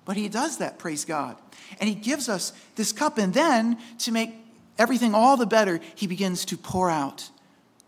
[0.04, 1.38] But he does that, praise God.
[1.80, 3.18] And he gives us this cup.
[3.18, 4.32] And then, to make
[4.78, 7.30] everything all the better, he begins to pour out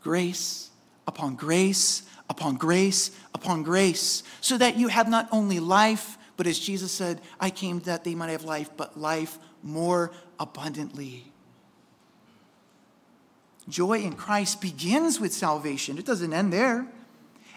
[0.02, 0.70] grace
[1.08, 6.60] upon grace upon grace upon grace, so that you have not only life, but as
[6.60, 11.32] Jesus said, I came that they might have life, but life more abundantly.
[13.70, 16.88] Joy in Christ begins with salvation, it doesn't end there.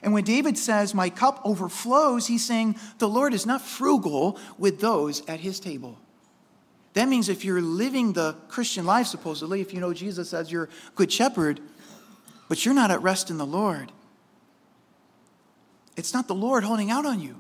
[0.03, 4.81] And when David says, My cup overflows, he's saying the Lord is not frugal with
[4.81, 5.99] those at his table.
[6.95, 10.69] That means if you're living the Christian life, supposedly, if you know Jesus as your
[10.95, 11.61] good shepherd,
[12.49, 13.93] but you're not at rest in the Lord,
[15.97, 17.37] it's not the Lord holding out on you.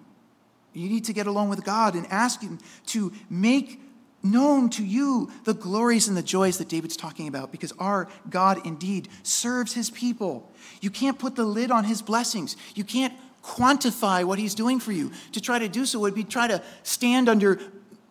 [0.72, 3.80] You need to get along with God and ask Him to make
[4.22, 8.64] known to you the glories and the joys that David's talking about because our God
[8.66, 10.52] indeed serves His people.
[10.80, 12.56] You can't put the lid on His blessings.
[12.74, 15.10] You can't quantify what He's doing for you.
[15.32, 17.58] To try to do so would be try to stand under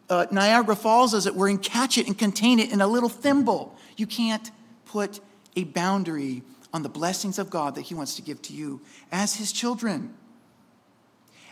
[0.10, 3.10] uh, Niagara Falls, as it were, and catch it and contain it in a little
[3.10, 3.76] thimble.
[3.96, 4.50] You can't
[4.86, 5.20] put
[5.56, 6.44] a boundary
[6.74, 8.82] on the blessings of God that He wants to give to you
[9.12, 10.14] as His children.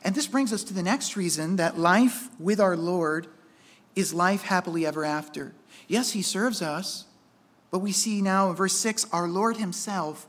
[0.03, 3.27] And this brings us to the next reason that life with our Lord
[3.95, 5.53] is life happily ever after.
[5.87, 7.05] Yes, He serves us,
[7.71, 10.27] but we see now in verse 6 our Lord Himself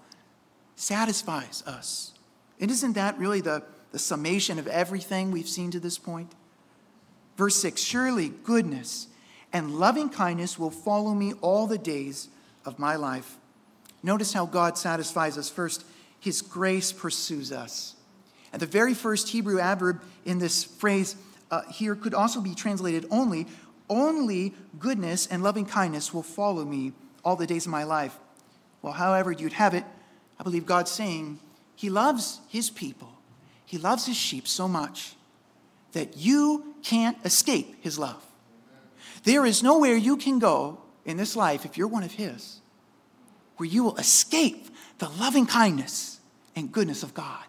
[0.77, 2.13] satisfies us.
[2.61, 3.63] And isn't that really the,
[3.93, 6.35] the summation of everything we've seen to this point?
[7.39, 9.07] Verse 6 Surely goodness
[9.53, 12.29] and loving kindness will follow me all the days
[12.67, 13.37] of my life.
[14.03, 15.49] Notice how God satisfies us.
[15.49, 15.87] First,
[16.21, 17.95] His grace pursues us.
[18.53, 21.17] And the very first Hebrew adverb in this phrase
[21.51, 23.47] uh, here could also be translated only,
[23.89, 26.93] only goodness and loving kindness will follow me
[27.25, 28.19] all the days of my life.
[28.83, 29.85] Well, however you'd have it,
[30.39, 31.39] I believe God's saying
[31.77, 33.13] He loves His people,
[33.65, 35.15] He loves His sheep so much
[35.93, 38.25] that you can't escape His love.
[39.25, 42.61] There is nowhere you can go in this life, if you're one of His,
[43.59, 44.69] where you will escape
[44.99, 46.19] the loving kindness
[46.57, 47.45] and goodness of God.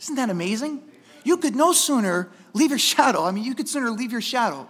[0.00, 0.80] Isn't that amazing?
[1.24, 3.24] You could no sooner leave your shadow.
[3.24, 4.68] I mean, you could sooner leave your shadow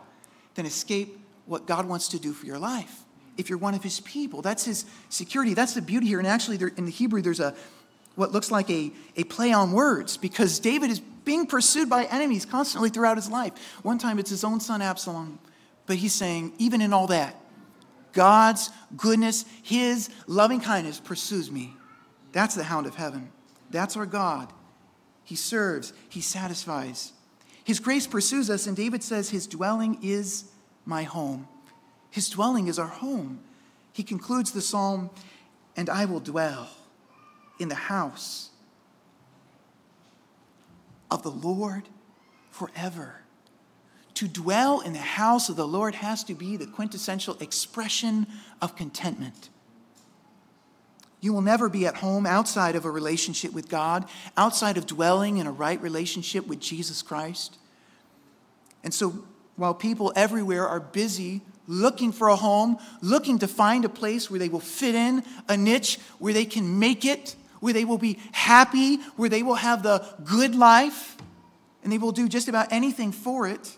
[0.54, 3.02] than escape what God wants to do for your life.
[3.36, 5.52] If you're one of his people, that's his security.
[5.52, 6.18] That's the beauty here.
[6.18, 7.54] And actually, there, in the Hebrew, there's a
[8.16, 12.44] what looks like a, a play on words because David is being pursued by enemies
[12.44, 13.52] constantly throughout his life.
[13.82, 15.38] One time it's his own son Absalom,
[15.86, 17.36] but he's saying, even in all that,
[18.12, 21.76] God's goodness, his loving kindness pursues me.
[22.32, 23.30] That's the hound of heaven.
[23.70, 24.52] That's our God.
[25.24, 27.12] He serves, he satisfies.
[27.64, 30.44] His grace pursues us, and David says, His dwelling is
[30.86, 31.46] my home.
[32.10, 33.40] His dwelling is our home.
[33.92, 35.10] He concludes the psalm,
[35.76, 36.70] and I will dwell
[37.58, 38.47] in the house
[41.10, 41.88] of the Lord
[42.50, 43.22] forever.
[44.14, 48.26] To dwell in the house of the Lord has to be the quintessential expression
[48.60, 49.48] of contentment.
[51.20, 55.38] You will never be at home outside of a relationship with God, outside of dwelling
[55.38, 57.58] in a right relationship with Jesus Christ.
[58.84, 59.24] And so,
[59.56, 64.40] while people everywhere are busy looking for a home, looking to find a place where
[64.40, 68.18] they will fit in, a niche where they can make it, where they will be
[68.32, 71.16] happy, where they will have the good life,
[71.82, 73.76] and they will do just about anything for it,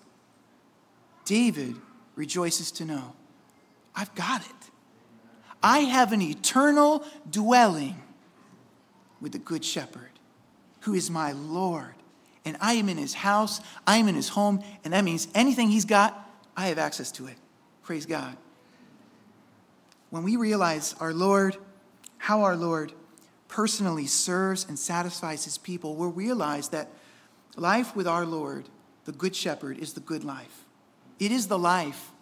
[1.25, 1.77] David
[2.17, 3.15] rejoices to know
[3.95, 4.71] I've got it.
[5.63, 8.01] I have an eternal dwelling
[9.21, 10.11] with the Good Shepherd,
[10.81, 11.95] who is my Lord.
[12.45, 15.69] And I am in his house, I am in his home, and that means anything
[15.69, 17.37] he's got, I have access to it.
[17.83, 18.37] Praise God.
[20.09, 21.57] When we realize our Lord,
[22.17, 22.93] how our Lord
[23.51, 26.89] personally serves and satisfies his people, we'll realize that
[27.57, 28.69] life with our Lord,
[29.05, 30.65] the Good Shepherd, is the good life.
[31.19, 32.13] It is the life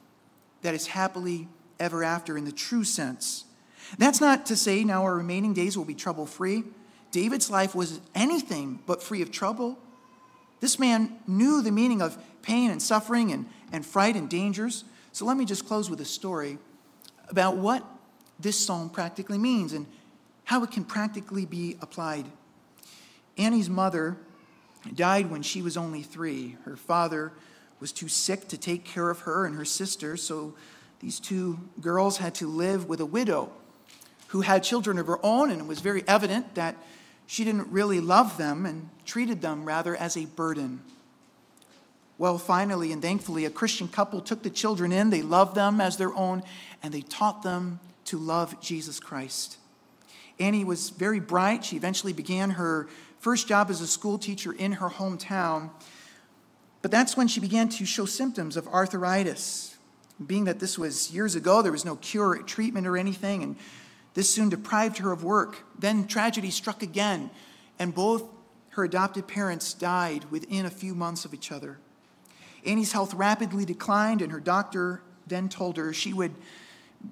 [0.63, 1.47] that is happily
[1.79, 3.45] ever after in the true sense.
[3.99, 6.65] That's not to say now our remaining days will be trouble free.
[7.11, 9.79] David's life was anything but free of trouble.
[10.61, 14.85] This man knew the meaning of pain and suffering and, and fright and dangers.
[15.13, 16.59] So let me just close with a story
[17.29, 17.85] about what
[18.41, 19.87] this psalm practically means and
[20.49, 22.25] how it can practically be applied.
[23.37, 24.17] Annie's mother
[24.95, 26.57] died when she was only three.
[26.65, 27.33] Her father
[27.81, 30.55] was too sick to take care of her and her sister, so
[31.01, 33.53] these two girls had to live with a widow
[34.29, 36.77] who had children of her own, and it was very evident that
[37.27, 40.81] she didn't really love them and treated them rather as a burden.
[42.17, 45.11] Well, finally and thankfully, a Christian couple took the children in.
[45.11, 46.43] They loved them as their own,
[46.83, 49.59] and they taught them to love Jesus Christ.
[50.41, 51.65] Annie was very bright.
[51.65, 55.71] She eventually began her first job as a school teacher in her hometown.
[56.83, 59.77] But that's when she began to show symptoms of arthritis.
[60.25, 63.57] Being that this was years ago, there was no cure or treatment or anything, and
[64.15, 65.65] this soon deprived her of work.
[65.79, 67.31] Then tragedy struck again,
[67.79, 68.25] and both
[68.71, 71.79] her adopted parents died within a few months of each other.
[72.65, 76.35] Annie's health rapidly declined, and her doctor then told her she would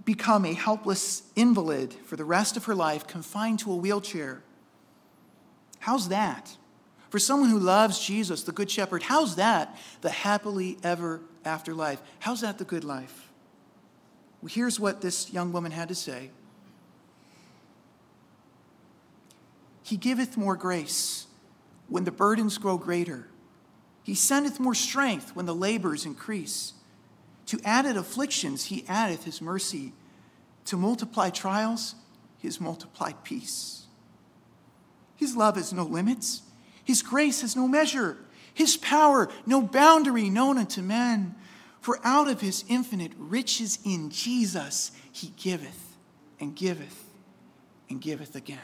[0.05, 4.43] become a helpless invalid for the rest of her life, confined to a wheelchair.
[5.81, 6.57] How's that?
[7.11, 12.03] For someone who loves Jesus, the Good Shepherd, how's that the happily ever after life?
[12.19, 13.31] How's that the good life?
[14.43, 16.31] Well, here's what this young woman had to say
[19.83, 21.27] He giveth more grace
[21.89, 23.29] when the burdens grow greater.
[24.03, 26.73] He sendeth more strength when the labors increase.
[27.47, 29.93] To added afflictions, he addeth his mercy.
[30.67, 31.95] To multiply trials,
[32.39, 33.87] his multiplied peace.
[35.17, 36.43] His love has no limits.
[36.85, 38.19] His grace has no measure.
[38.53, 41.35] His power, no boundary known unto men.
[41.81, 45.97] For out of his infinite riches in Jesus, he giveth
[46.41, 47.05] and giveth
[47.89, 48.59] and giveth again.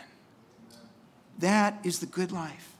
[1.38, 2.76] That is the good life.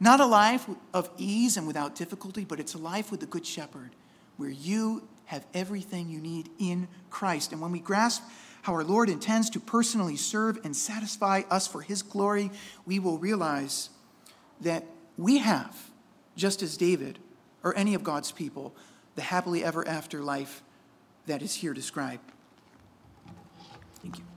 [0.00, 3.46] Not a life of ease and without difficulty, but it's a life with the Good
[3.46, 3.90] Shepherd
[4.36, 7.52] where you have everything you need in Christ.
[7.52, 8.22] And when we grasp
[8.62, 12.50] how our Lord intends to personally serve and satisfy us for his glory,
[12.84, 13.90] we will realize
[14.60, 14.84] that
[15.16, 15.90] we have,
[16.36, 17.18] just as David
[17.62, 18.74] or any of God's people,
[19.14, 20.62] the happily ever after life
[21.26, 22.32] that is here described.
[24.02, 24.35] Thank you.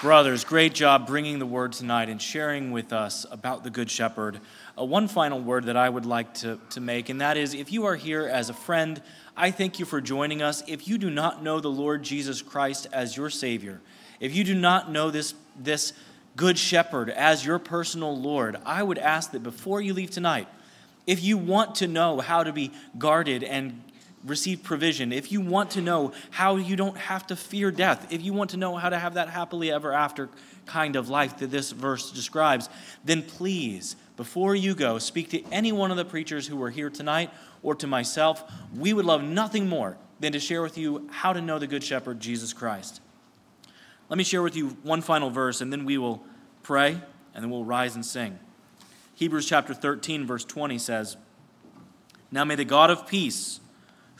[0.00, 4.40] Brothers, great job bringing the word tonight and sharing with us about the Good Shepherd.
[4.78, 7.70] Uh, one final word that I would like to, to make, and that is if
[7.70, 9.02] you are here as a friend,
[9.36, 10.62] I thank you for joining us.
[10.66, 13.82] If you do not know the Lord Jesus Christ as your Savior,
[14.20, 15.92] if you do not know this, this
[16.34, 20.48] Good Shepherd as your personal Lord, I would ask that before you leave tonight,
[21.06, 23.82] if you want to know how to be guarded and
[24.24, 28.22] receive provision, if you want to know how you don't have to fear death, if
[28.22, 30.28] you want to know how to have that happily ever after
[30.66, 32.68] kind of life that this verse describes,
[33.04, 36.90] then please, before you go, speak to any one of the preachers who are here
[36.90, 37.30] tonight
[37.62, 38.44] or to myself.
[38.76, 41.82] We would love nothing more than to share with you how to know the Good
[41.82, 43.00] Shepherd, Jesus Christ.
[44.08, 46.22] Let me share with you one final verse, and then we will
[46.62, 47.00] pray,
[47.34, 48.38] and then we'll rise and sing.
[49.14, 51.16] Hebrews chapter 13, verse 20 says,
[52.30, 53.60] Now may the God of peace,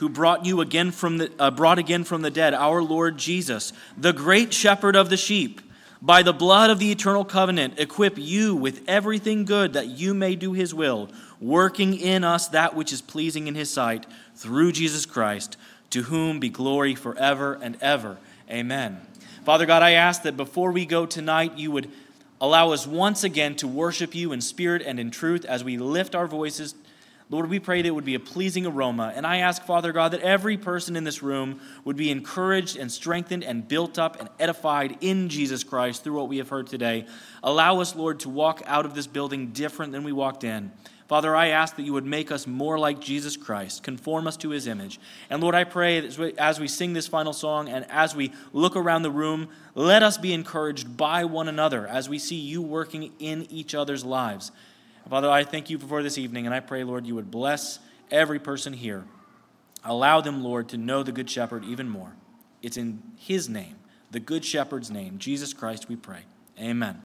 [0.01, 3.74] who brought you again from the uh, brought again from the dead our lord jesus
[3.98, 5.61] the great shepherd of the sheep.
[6.03, 10.36] By the blood of the eternal covenant equip you with everything good that you may
[10.36, 15.05] do his will working in us that which is pleasing in his sight through jesus
[15.05, 15.59] christ
[15.90, 18.16] to whom be glory forever and ever.
[18.51, 19.03] Amen.
[19.44, 21.90] Father god i ask that before we go tonight you would
[22.40, 26.14] allow us once again to worship you in spirit and in truth as we lift
[26.14, 26.74] our voices
[27.30, 29.12] Lord, we pray that it would be a pleasing aroma.
[29.14, 32.90] And I ask, Father God, that every person in this room would be encouraged and
[32.90, 37.06] strengthened and built up and edified in Jesus Christ through what we have heard today.
[37.44, 40.72] Allow us, Lord, to walk out of this building different than we walked in.
[41.06, 44.50] Father, I ask that you would make us more like Jesus Christ, conform us to
[44.50, 45.00] his image.
[45.28, 48.76] And Lord, I pray that as we sing this final song and as we look
[48.76, 53.12] around the room, let us be encouraged by one another as we see you working
[53.18, 54.52] in each other's lives.
[55.09, 57.78] Father, I thank you for this evening, and I pray, Lord, you would bless
[58.11, 59.05] every person here.
[59.84, 62.12] Allow them, Lord, to know the Good Shepherd even more.
[62.62, 63.76] It's in his name,
[64.11, 66.20] the Good Shepherd's name, Jesus Christ, we pray.
[66.61, 66.98] Amen.